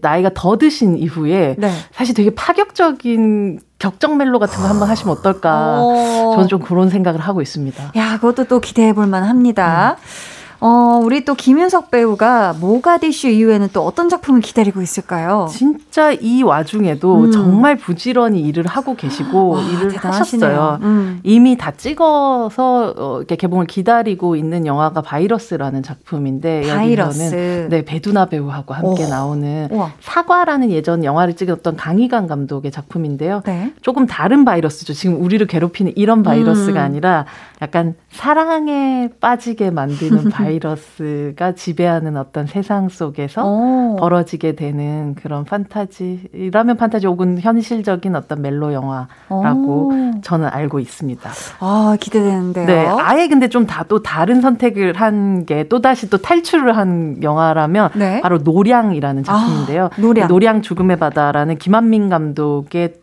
[0.00, 1.70] 나이가 더 드신 이후에 네.
[1.92, 5.82] 사실 되게 파격적인 격정 멜로 같은 거 한번 하시면 어떨까.
[5.82, 6.32] 어...
[6.34, 7.92] 저는 좀 그런 생각을 하고 있습니다.
[7.96, 9.96] 야, 그것도 또 기대해 볼 만합니다.
[9.98, 10.31] 음.
[10.64, 15.48] 어, 우리 또 김윤석 배우가 모가디슈 이후에는 또 어떤 작품을 기다리고 있을까요?
[15.50, 17.32] 진짜 이 와중에도 음.
[17.32, 20.50] 정말 부지런히 일을 하고 계시고 와, 일을 대단하시네요.
[20.50, 20.78] 하셨어요.
[20.82, 21.18] 음.
[21.24, 27.20] 이미 다 찍어서 어, 이렇게 개봉을 기다리고 있는 영화가 바이러스라는 작품인데 바이러스.
[27.22, 29.08] 여기서는 네 배두나 배우하고 함께 오.
[29.08, 29.90] 나오는 우와.
[30.00, 33.42] 사과라는 예전 영화를 찍었던 강희강 감독의 작품인데요.
[33.46, 33.72] 네.
[33.82, 34.92] 조금 다른 바이러스죠.
[34.94, 36.84] 지금 우리를 괴롭히는 이런 바이러스가 음.
[36.84, 37.26] 아니라
[37.60, 43.96] 약간 사랑에 빠지게 만드는 바이러스 가 지배하는 어떤 세상 속에서 오.
[43.96, 50.20] 벌어지게 되는 그런 판타지라면 판타지 혹은 현실적인 어떤 멜로 영화라고 오.
[50.22, 51.30] 저는 알고 있습니다.
[51.60, 52.66] 아, 기대되는데요.
[52.66, 52.86] 네.
[53.00, 57.90] 아예 근데 좀 다 또 다른 선택을 한 게 또 다시 또 탈출을 한 영화라면
[57.94, 58.20] 네?
[58.20, 59.86] 바로 노량이라는 작품인데요.
[59.92, 60.28] 아, 노량.
[60.28, 62.94] 노량 죽음의 바다라는 김한민 감독의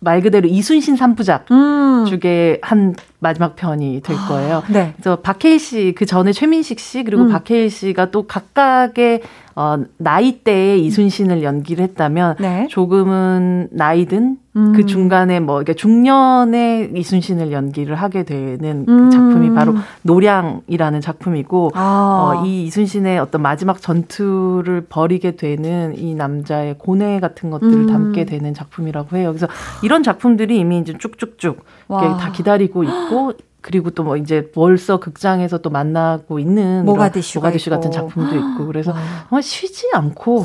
[0.00, 2.04] 말 그대로 이순신 삼부작 음.
[2.06, 2.94] 중에 한
[3.24, 4.56] 마지막 편이 될 아, 거예요.
[4.58, 4.92] 아, 네.
[4.96, 7.28] 그래서 박해일 씨, 그 전에 최민식 씨, 그리고 음.
[7.28, 9.22] 박해일 씨가 또 각각의
[9.56, 12.66] 어, 나이대에 이순신을 연기를 했다면 네.
[12.70, 14.72] 조금은 나이든 그 음.
[14.72, 19.10] 그 중간에 뭐 이게 중년의 이순신을 연기를 하게 되는 그 음.
[19.10, 22.40] 작품이 바로 노량이라는 작품이고 아.
[22.42, 27.86] 어, 이 이순신의 어떤 마지막 전투를 벌이게 되는 이 남자의 고뇌 같은 것들을 음.
[27.86, 29.30] 담게 되는 작품이라고 해요.
[29.30, 29.46] 그래서
[29.82, 33.13] 이런 작품들이 이미 이제 쭉쭉쭉 다 기다리고 있고
[33.60, 38.92] 그리고 또 뭐 이제 벌써 극장에서 또 만나고 있는 모가디슈 모가디슈 같은 작품도 있고 그래서
[39.28, 40.44] 정말 쉬지 않고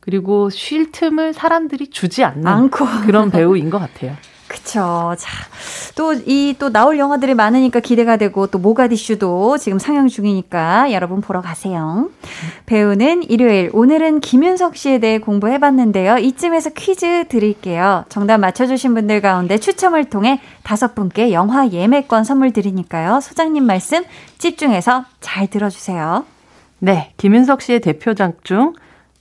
[0.00, 2.84] 그리고 쉴 틈을 사람들이 주지 않는 않고.
[3.06, 4.12] 그런 배우인 것 같아요.
[4.46, 5.14] 그쵸.
[5.18, 5.30] 자,
[5.94, 11.40] 또, 이, 또 나올 영화들이 많으니까 기대가 되고, 또 모가디슈도 지금 상영 중이니까 여러분 보러
[11.40, 12.10] 가세요.
[12.66, 16.18] 배우는 일요일, 오늘은 김윤석 씨에 대해 공부해봤는데요.
[16.18, 18.04] 이쯤에서 퀴즈 드릴게요.
[18.08, 23.20] 정답 맞춰주신 분들 가운데 추첨을 통해 다섯 분께 영화 예매권 선물 드리니까요.
[23.20, 24.04] 소장님 말씀
[24.38, 26.24] 집중해서 잘 들어주세요.
[26.80, 28.74] 네, 김윤석 씨의 대표작 중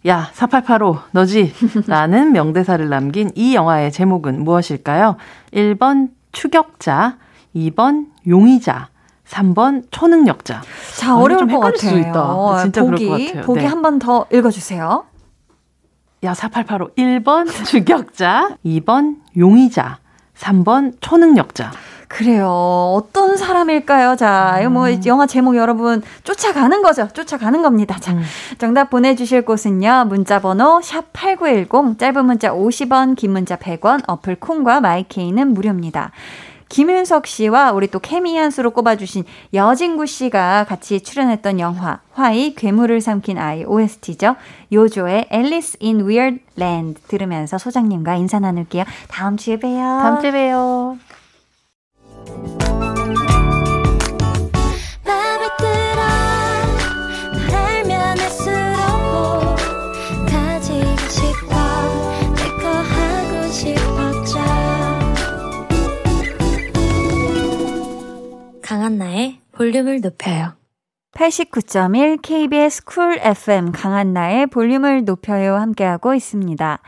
[0.05, 1.53] 야, 4885, 너지?
[1.87, 5.15] 라는 명대사를 남긴 이 영화의 제목은 무엇일까요?
[5.53, 7.17] 1번 추격자,
[7.55, 8.89] 2번 용의자,
[9.25, 10.61] 3번 초능력자.
[10.97, 12.57] 자, 어려울 것 같아요.
[12.61, 13.45] 진짜 보기, 그럴 것 같아요.
[13.45, 13.65] 보기 네.
[13.65, 15.05] 한번 더 읽어주세요.
[16.23, 19.99] 야, 4885, 1번 추격자, 2번 용의자,
[20.37, 21.71] 3번 초능력자.
[22.13, 22.47] 그래요.
[22.95, 24.15] 어떤 사람일까요?
[24.15, 25.01] 자, 뭐 음.
[25.07, 27.07] 영화 제목 여러분 쫓아가는 거죠.
[27.11, 27.97] 쫓아가는 겁니다.
[27.99, 28.21] 자, 음.
[28.59, 30.05] 정답 보내주실 곳은요.
[30.09, 36.11] 문자번호 샵 #8910 짧은 문자 50원, 긴 문자 100원, 어플 콩과 마이케이는 무료입니다.
[36.69, 43.39] 김윤석 씨와 우리 또 케미 한수로 꼽아주신 여진구 씨가 같이 출연했던 영화 화이 괴물을 삼킨
[43.39, 44.35] 아이 OST죠.
[44.71, 48.85] 요조의 Alice in Weirdland 들으면서 소장님과 인사 나눌게요.
[49.07, 49.79] 다음 주에 봬요.
[49.79, 50.97] 다음 주에 봬요.
[68.83, 70.53] 강한나의 볼륨을 높여요.
[71.11, 76.79] 89.1 KBS 쿨 FM 강한나의 볼륨을 높여요 함께하고 있습니다.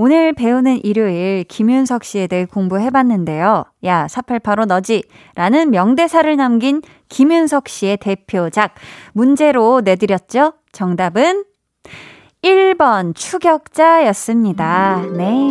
[0.00, 3.64] 오늘 배우는 일요일 김윤석 씨에 대해 공부해봤는데요.
[3.82, 5.02] 야, 4885 너지?
[5.34, 8.76] 라는 명대사를 남긴 김윤석 씨의 대표작
[9.12, 10.52] 문제로 내드렸죠?
[10.70, 11.42] 정답은
[12.42, 15.02] 1번 추격자였습니다.
[15.16, 15.50] 네.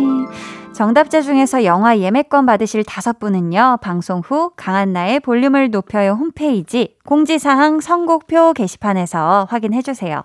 [0.72, 8.54] 정답자 중에서 영화 예매권 받으실 다섯 분은요, 방송 후 강한나의 볼륨을 높여요 홈페이지 공지사항 선곡표
[8.54, 10.22] 게시판에서 확인해주세요.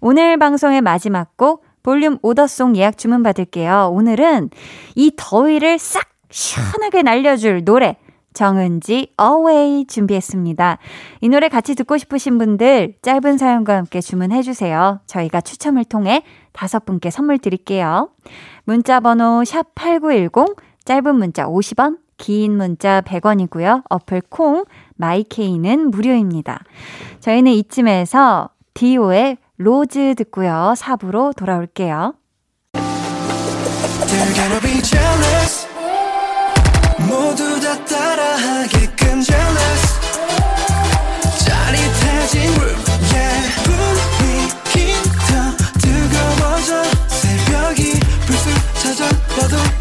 [0.00, 3.90] 오늘 방송의 마지막 곡 볼륨 오더송 예약 주문 받을게요.
[3.92, 4.50] 오늘은
[4.94, 7.96] 이 더위를 싹 시원하게 날려줄 노래
[8.32, 10.78] 정은지 Away 준비했습니다.
[11.20, 15.00] 이 노래 같이 듣고 싶으신 분들 짧은 사연과 함께 주문해 주세요.
[15.06, 16.22] 저희가 추첨을 통해
[16.52, 18.08] 다섯 분께 선물 드릴게요.
[18.64, 23.82] 문자 번호 샵 8910 짧은 문자 50원, 긴 문자 100원이고요.
[23.88, 24.64] 어플 콩
[24.96, 26.62] 마이케이는 무료입니다.
[27.20, 30.74] 저희는 이쯤에서 디오의 로즈 듣고요.
[30.76, 32.14] 4부로 돌아올게요.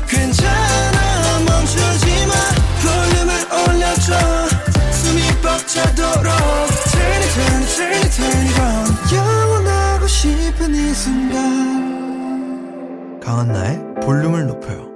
[0.08, 1.40] 괜찮아.
[1.46, 2.34] 멈추지 마.
[2.82, 4.14] 볼륨을 올려줘.
[4.92, 6.32] 숨이 벅차도록.
[6.92, 9.41] Turn it turn it turn it turn it on
[10.22, 11.42] 싶은 이 순간
[13.20, 14.92] 강한나의 볼륨을 높여요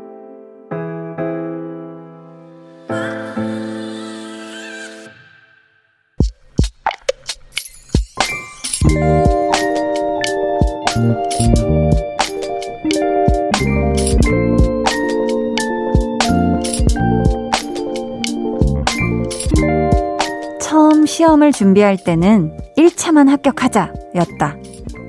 [20.61, 24.64] 처음 시험을 준비할 때는 1차만 합격하자 였다.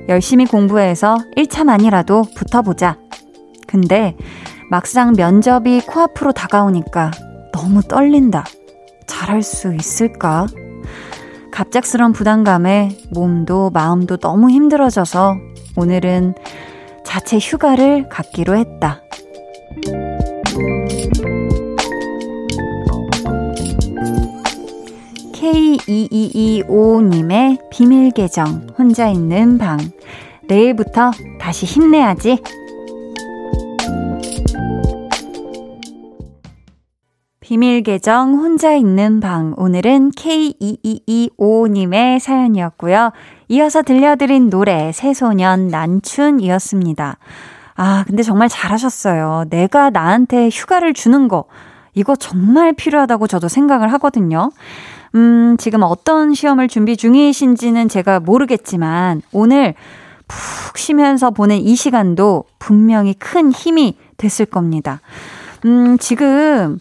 [0.09, 2.97] 열심히 공부해서 1차만이라도 붙어보자.
[3.67, 4.15] 근데
[4.69, 7.11] 막상 면접이 코앞으로 다가오니까
[7.53, 8.45] 너무 떨린다.
[9.05, 10.47] 잘할 수 있을까?
[11.51, 15.35] 갑작스런 부담감에 몸도 마음도 너무 힘들어져서
[15.75, 16.35] 오늘은
[17.03, 19.01] 자체 휴가를 갖기로 했다.
[25.57, 29.79] K2225님의 비밀 계정, 혼자 있는 방.
[30.47, 32.43] 내일부터 다시 힘내야지.
[37.39, 39.55] 비밀 계정 혼자 있는 방.
[39.57, 43.11] 오늘은 K2225님의 사연이었고요.
[43.47, 47.17] 이어서 들려드린 노래 새소년 난춘이었습니다.
[47.77, 49.45] 아, 근데 정말 잘하셨어요.
[49.49, 51.45] 내가 나한테 휴가를 주는 거.
[51.95, 54.51] 이거 정말 필요하다고 저도 생각을 하거든요.
[55.15, 59.75] 음, 지금 어떤 시험을 준비 중이신지는 제가 모르겠지만 오늘
[60.27, 64.99] 푹 쉬면서 보낸 이 시간도 분명히 큰 힘이 됐을 겁니다.
[65.65, 66.79] 음, 지금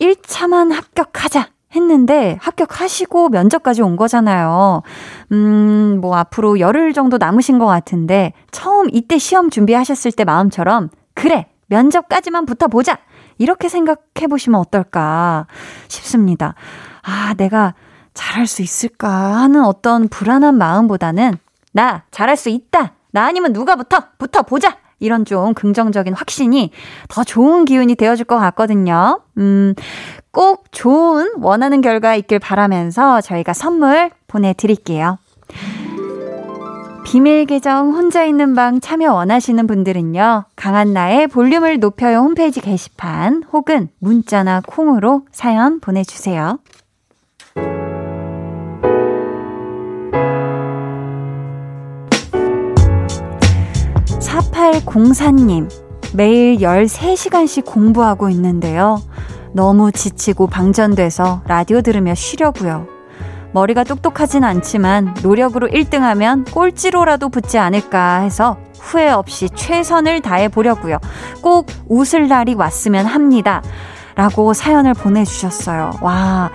[0.00, 4.82] 1차만 합격하자 했는데 합격하시고 면접까지 온 거잖아요.
[5.30, 11.46] 음, 뭐 앞으로 열흘 정도 남으신 것 같은데 처음 이때 시험 준비하셨을 때 마음처럼 그래,
[11.66, 12.98] 면접까지만 붙어보자!
[13.38, 15.46] 이렇게 생각해 보시면 어떨까
[15.88, 16.54] 싶습니다.
[17.10, 17.74] 아, 내가
[18.14, 21.38] 잘할 수 있을까 하는 어떤 불안한 마음보다는
[21.72, 22.92] 나 잘할 수 있다!
[23.10, 24.04] 나 아니면 누가 붙어!
[24.18, 24.76] 붙어 보자!
[25.00, 26.70] 이런 좀 긍정적인 확신이
[27.08, 29.22] 더 좋은 기운이 되어줄 것 같거든요.
[29.38, 29.74] 음,
[30.30, 35.18] 꼭 좋은 원하는 결과 있길 바라면서 저희가 선물 보내드릴게요.
[37.04, 44.60] 비밀 계정 혼자 있는 방 참여 원하시는 분들은요, 강한나의 볼륨을 높여요 홈페이지 게시판 혹은 문자나
[44.66, 46.58] 콩으로 사연 보내주세요.
[54.70, 55.68] 4804님,
[56.14, 59.02] 매일 13시간씩 공부하고 있는데요.
[59.52, 62.86] 너무 지치고 방전돼서 라디오 들으며 쉬려고요.
[63.52, 70.98] 머리가 똑똑하진 않지만 노력으로 1등하면 꼴찌로라도 붙지 않을까 해서 후회 없이 최선을 다해 보려고요.
[71.42, 73.62] 꼭 웃을 날이 왔으면 합니다.
[74.14, 75.92] 라고 사연을 보내주셨어요.
[76.00, 76.50] 와,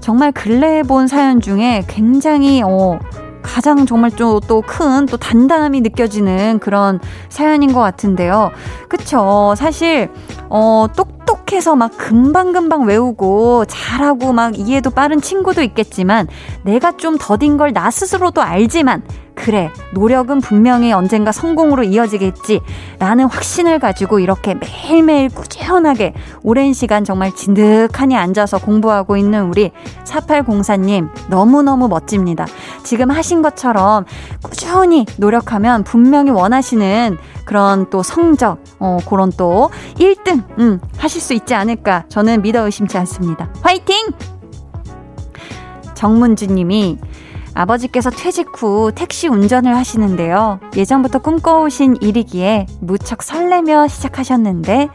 [0.00, 2.98] 정말 근래에 본 사연 중에 굉장히, 어,
[3.46, 8.50] 가장 정말 또큰 또 단단함이 느껴지는 그런 사연인 것 같은데요.
[8.88, 9.54] 그쵸.
[9.56, 10.10] 사실,
[10.48, 16.26] 어, 똑똑해서 막 금방금방 외우고 잘하고 막 이해도 빠른 친구도 있겠지만
[16.62, 19.02] 내가 좀 더딘 걸 나 스스로도 알지만
[19.36, 22.62] 그래, 노력은 분명히 언젠가 성공으로 이어지겠지.
[22.98, 29.70] 라는 확신을 가지고 이렇게 매일매일 꾸준하게 오랜 시간 정말 진득하니 앉아서 공부하고 있는 우리
[30.04, 32.46] 4804님, 너무너무 멋집니다.
[32.82, 34.06] 지금 하신 것처럼
[34.42, 41.54] 꾸준히 노력하면 분명히 원하시는 그런 또 성적, 어, 그런 또 1등, 음, 하실 수 있지
[41.54, 42.04] 않을까.
[42.08, 43.50] 저는 믿어 의심치 않습니다.
[43.62, 44.08] 화이팅!
[45.94, 46.98] 정문주 님이
[47.56, 50.60] 아버지께서 퇴직 후 택시 운전을 하시는데요.
[50.76, 54.88] 예전부터 꿈꿔오신 일이기에 무척 설레며 시작하셨는데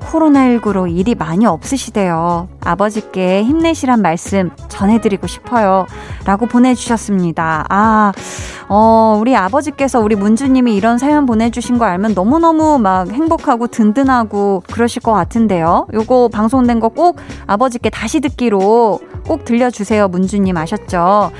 [0.00, 2.48] 코로나19로 일이 많이 없으시대요.
[2.60, 5.86] 아버지께 힘내시란 말씀 전해드리고 싶어요.
[6.24, 7.64] 라고 보내주셨습니다.
[7.68, 8.12] 아,
[8.68, 15.02] 어, 우리 아버지께서 우리 문주님이 이런 사연 보내주신 거 알면 너무너무 막 행복하고 든든하고 그러실
[15.02, 15.88] 것 같은데요.
[15.92, 17.16] 요거 방송된 거 꼭
[17.48, 20.06] 아버지께 다시 듣기로 꼭 들려주세요.
[20.08, 21.32] 문주님 아셨죠?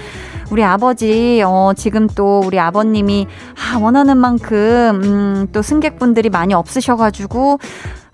[0.51, 7.59] 우리 아버지, 어, 지금 또 우리 아버님이, 아, 원하는 만큼, 음, 또 승객분들이 많이 없으셔가지고,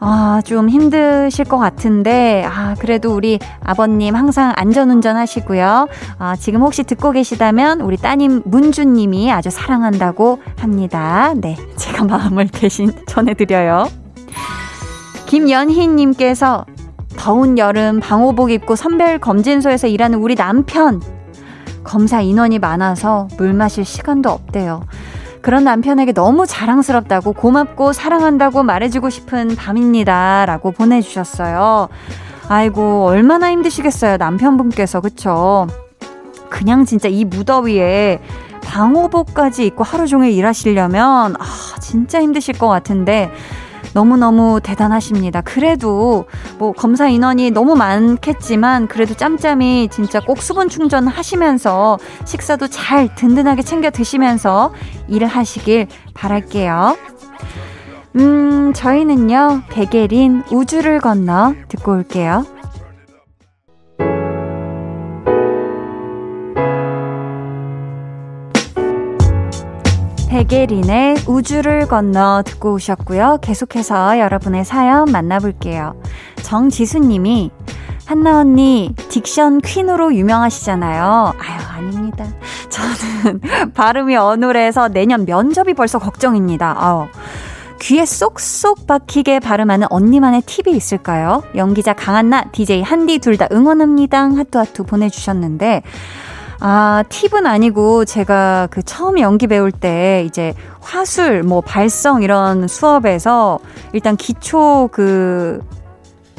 [0.04, 5.86] 아, 좀 힘드실 것 같은데, 아, 그래도 우리 아버님 항상 안전운전 하시고요.
[6.18, 11.34] 아, 지금 혹시 듣고 계시다면 우리 따님 문주님이 아주 사랑한다고 합니다.
[11.36, 11.56] 네.
[11.76, 13.86] 제가 마음을 대신 전해드려요.
[15.26, 16.66] 김연희님께서
[17.16, 21.00] 더운 여름 방호복 입고 선별 검진소에서 일하는 우리 남편.
[21.84, 24.84] 검사 인원이 많아서 물 마실 시간도 없대요.
[25.40, 30.46] 그런 남편에게 너무 자랑스럽다고 고맙고 사랑한다고 말해주고 싶은 밤입니다.
[30.46, 31.88] 라고 보내주셨어요.
[32.48, 34.18] 아이고, 얼마나 힘드시겠어요.
[34.18, 35.00] 남편분께서.
[35.00, 35.66] 그쵸?
[36.48, 38.20] 그냥 진짜 이 무더위에
[38.64, 41.44] 방호복까지 입고 하루 종일 일하시려면, 아,
[41.80, 43.30] 진짜 힘드실 것 같은데,
[43.94, 45.40] 너무너무 대단하십니다.
[45.42, 46.26] 그래도
[46.58, 53.90] 뭐 검사 인원이 너무 많겠지만 그래도 짬짬이 진짜 꼭 수분 충전하시면서 식사도 잘 든든하게 챙겨
[53.90, 54.72] 드시면서
[55.08, 56.96] 일을 하시길 바랄게요.
[58.16, 62.44] 음, 저희는요, 베게린 우주를 건너 듣고 올게요.
[70.42, 73.38] 백예린의 우주를 건너 듣고 오셨고요.
[73.42, 75.94] 계속해서 여러분의 사연 만나볼게요.
[76.42, 77.52] 정지수님이
[78.06, 81.34] 한나 언니 딕션 퀸으로 유명하시잖아요.
[81.38, 82.26] 아유 아닙니다.
[82.70, 83.40] 저는
[83.74, 86.74] 발음이 어눌해서 내년 면접이 벌써 걱정입니다.
[86.76, 87.06] 아우.
[87.80, 91.42] 귀에 쏙쏙 박히게 발음하는 언니만의 팁이 있을까요?
[91.54, 94.22] 연기자 강한나, DJ 한디 둘 다 응원합니다.
[94.36, 95.82] 하트하트 보내주셨는데,
[96.64, 103.58] 아, 팁은 아니고 제가 그 처음 연기 배울 때 이제 화술, 뭐 발성 이런 수업에서
[103.92, 105.60] 일단 기초 그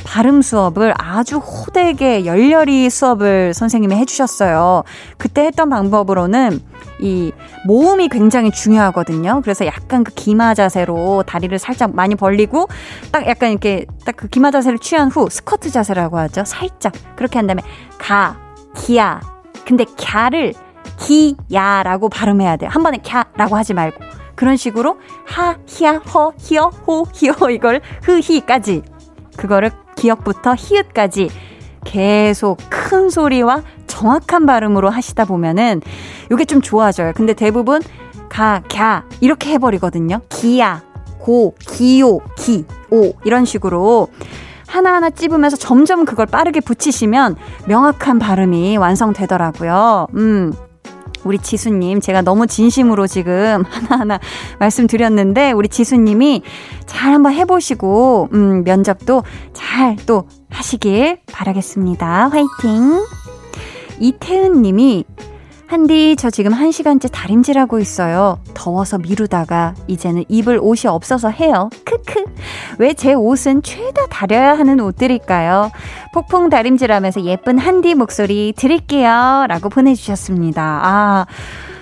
[0.05, 4.83] 발음 수업을 아주 호되게 열렬히 수업을 선생님이 해주셨어요.
[5.17, 6.61] 그때 했던 방법으로는
[7.01, 7.33] 이
[7.67, 9.41] 모음이 굉장히 중요하거든요.
[9.41, 12.69] 그래서 약간 그 기마 자세로 다리를 살짝 많이 벌리고
[13.11, 16.45] 딱 약간 이렇게 딱 그 기마 자세를 취한 후 스쿼트 자세라고 하죠.
[16.45, 17.61] 살짝 그렇게 한 다음에
[17.97, 18.37] 가,
[18.77, 19.19] 기야,
[19.65, 20.53] 근데 갸를
[20.97, 22.69] 기야라고 발음해야 돼요.
[22.71, 23.99] 한 번에 갸라고 하지 말고.
[24.35, 28.83] 그런 식으로 하, 히야, 허, 히어, 호, 히어 이걸 흐 히까지
[29.37, 31.29] 그거를 기역부터 히읗까지
[31.85, 35.81] 계속 큰 소리와 정확한 발음으로 하시다 보면은
[36.31, 37.13] 이게 좀 좋아져요.
[37.15, 37.81] 근데 대부분
[38.29, 40.21] 가, 갸 이렇게 해버리거든요.
[40.29, 40.81] 기야,
[41.19, 44.07] 고, 기요, 기, 오 이런 식으로
[44.73, 47.35] 하나하나 찝으면서 점점 그걸 빠르게 붙이시면
[47.67, 50.07] 명확한 발음이 완성되더라고요.
[50.15, 50.51] 음.
[51.23, 54.19] 우리 지수님, 제가 너무 진심으로 지금 하나하나
[54.59, 56.41] 말씀드렸는데, 우리 지수님이
[56.87, 62.29] 잘 한번 해보시고, 음, 면접도 잘 또 하시길 바라겠습니다.
[62.29, 63.05] 화이팅!
[63.99, 65.05] 이태은 님이
[65.73, 68.37] 한디, 저 지금 한 시간째 다림질하고 있어요.
[68.53, 71.71] 더워서 미루다가 이제는 입을 옷이 없어서 해요.
[71.83, 72.25] 크크.
[72.77, 75.71] 왜 제 옷은 죄다 다려야 하는 옷들일까요?
[76.13, 79.47] 폭풍 다림질하면서 예쁜 한디 목소리 드릴게요.
[79.49, 80.61] 라고 보내주셨습니다.
[80.83, 81.25] 아.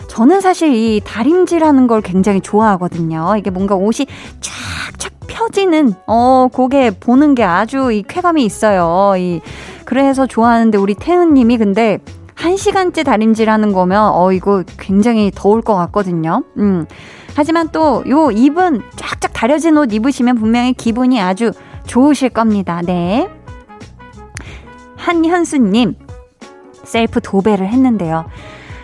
[0.08, 3.36] 저는 사실 이 다림질하는 걸 굉장히 좋아하거든요.
[3.38, 4.08] 이게 뭔가 옷이
[4.39, 9.16] 쫙쫙 펴지는, 어, 그게 보는 게 아주 이 쾌감이 있어요.
[9.18, 9.42] 이,
[9.84, 12.00] 그래서 좋아하는데 우리 태은님이 근데
[12.42, 16.44] 1시간째 다림질 하는 거면, 어, 이거 굉장히 더울 것 같거든요.
[16.58, 16.86] 음.
[17.36, 21.52] 하지만 또, 요 입은 쫙쫙 다려진 옷 입으시면 분명히 기분이 아주
[21.86, 22.82] 좋으실 겁니다.
[22.84, 23.30] 네.
[24.98, 25.96] 한현수님,
[26.84, 28.26] 셀프 도배를 했는데요.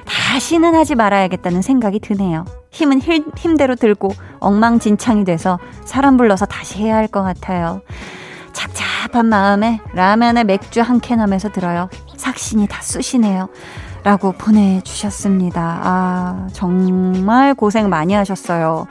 [0.06, 2.46] 다시는 하지 말아야겠다는 생각이 드네요.
[2.72, 3.02] 힘은
[3.36, 7.82] 힘대로 들고 엉망진창이 돼서 사람 불러서 다시 해야 할 것 같아요.
[8.54, 11.90] 착잡한 마음에 라면에 맥주 한 캔 하면서 들어요.
[12.28, 13.48] 삭신이 다 쑤시네요.
[14.04, 15.80] 라고 보내주셨습니다.
[15.84, 18.88] 아, 정말 고생 많이 하셨어요.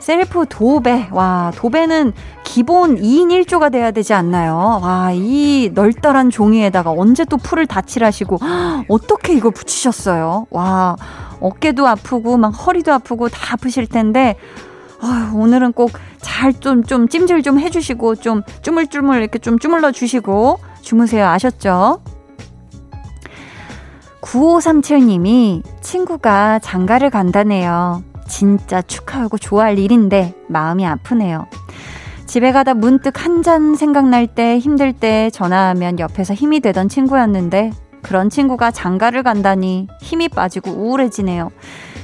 [0.00, 1.08] 셀프 도배.
[1.12, 2.12] 와, 도배는
[2.42, 4.80] 기본 2인 1조가 돼야 되지 않나요?
[4.82, 8.38] 와, 이 널널한 종이에다가 언제 또 풀을 다 칠하시고,
[8.88, 10.46] 어떻게 이걸 붙이셨어요?
[10.50, 10.96] 와,
[11.40, 14.36] 어깨도 아프고, 막 허리도 아프고 다 아프실 텐데,
[15.00, 15.90] 아유, 오늘은 꼭
[16.24, 21.26] 잘 좀, 좀 찜질 좀 해주시고, 좀 쭈물쭈물 이렇게 좀 쭈물러 주시고, 주무세요.
[21.28, 22.00] 아셨죠?
[24.24, 28.02] 9537님이 친구가 장가를 간다네요.
[28.26, 31.46] 진짜 축하하고 좋아할 일인데 마음이 아프네요.
[32.26, 37.72] 집에 가다 문득 한 잔 생각날 때 힘들 때 전화하면 옆에서 힘이 되던 친구였는데
[38.02, 41.50] 그런 친구가 장가를 간다니 힘이 빠지고 우울해지네요.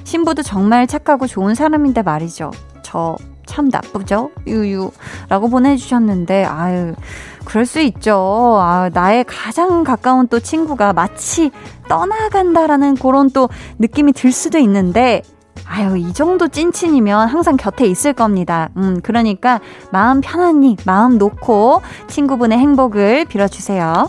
[0.04, 2.50] 신부도 정말 착하고 좋은 사람인데 말이죠.
[2.82, 3.16] 저
[3.46, 4.30] 참 나쁘죠?
[4.46, 4.90] 유유.
[5.28, 6.94] 라고 보내주셨는데, 아유,
[7.44, 8.58] 그럴 수 있죠.
[8.60, 11.50] 아, 나의 가장 가까운 또 친구가 마치
[11.88, 15.22] 떠나간다라는 그런 또 느낌이 들 수도 있는데,
[15.66, 18.70] 아유, 이 정도 찐친이면 항상 곁에 있을 겁니다.
[18.76, 19.60] 음, 그러니까
[19.90, 24.08] 마음 편안히, 마음 놓고 친구분의 행복을 빌어주세요.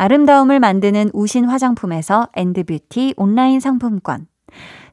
[0.00, 4.28] 아름다움을 만드는 우신 화장품에서 엔드뷰티 온라인 상품권.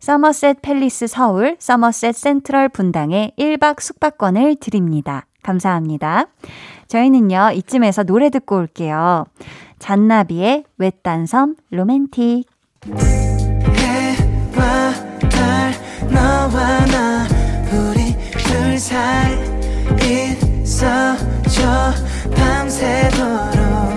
[0.01, 5.25] 서머셋 팰리스 서울, 서머셋 센트럴 분당에 1박 숙박권을 드립니다.
[5.43, 6.25] 감사합니다.
[6.89, 9.23] 저희는요, 이쯤에서 노래 듣고 올게요.
[9.79, 12.45] 잔나비의 외딴섬 로맨틱.
[13.77, 14.91] 해와
[15.29, 15.71] 달,
[16.11, 17.25] 너와 나,
[17.71, 19.37] 우리 둘 사이
[20.61, 21.93] 있어줘,
[22.35, 23.96] 밤새도록.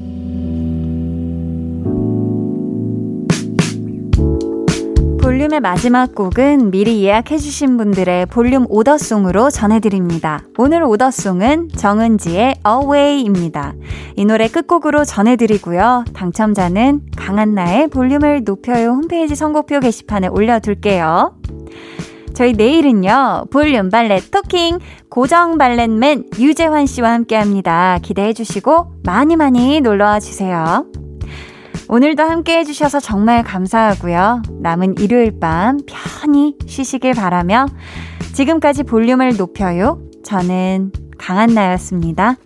[5.41, 10.43] 볼륨의 마지막 곡은 미리 예약해주신 분들의 볼륨 오더송으로 전해드립니다.
[10.59, 13.73] 오늘 오더송은 정은지의 Away입니다.
[14.17, 16.05] 이 노래 끝곡으로 전해드리고요.
[16.13, 21.33] 당첨자는 강한나의 볼륨을 높여요 홈페이지 선곡표 게시판에 올려둘게요.
[22.35, 24.77] 저희 내일은요, 볼륨 발렛 토킹
[25.09, 27.97] 고정 발렛맨 유재환 씨와 함께 합니다.
[28.03, 30.85] 기대해 주시고 많이 많이 놀러와 주세요.
[31.93, 34.43] 오늘도 함께 해주셔서 정말 감사하고요.
[34.61, 37.65] 남은 일요일 밤 편히 쉬시길 바라며
[38.33, 40.01] 지금까지 볼륨을 높여요.
[40.23, 42.37] 저는 강한나였습니다.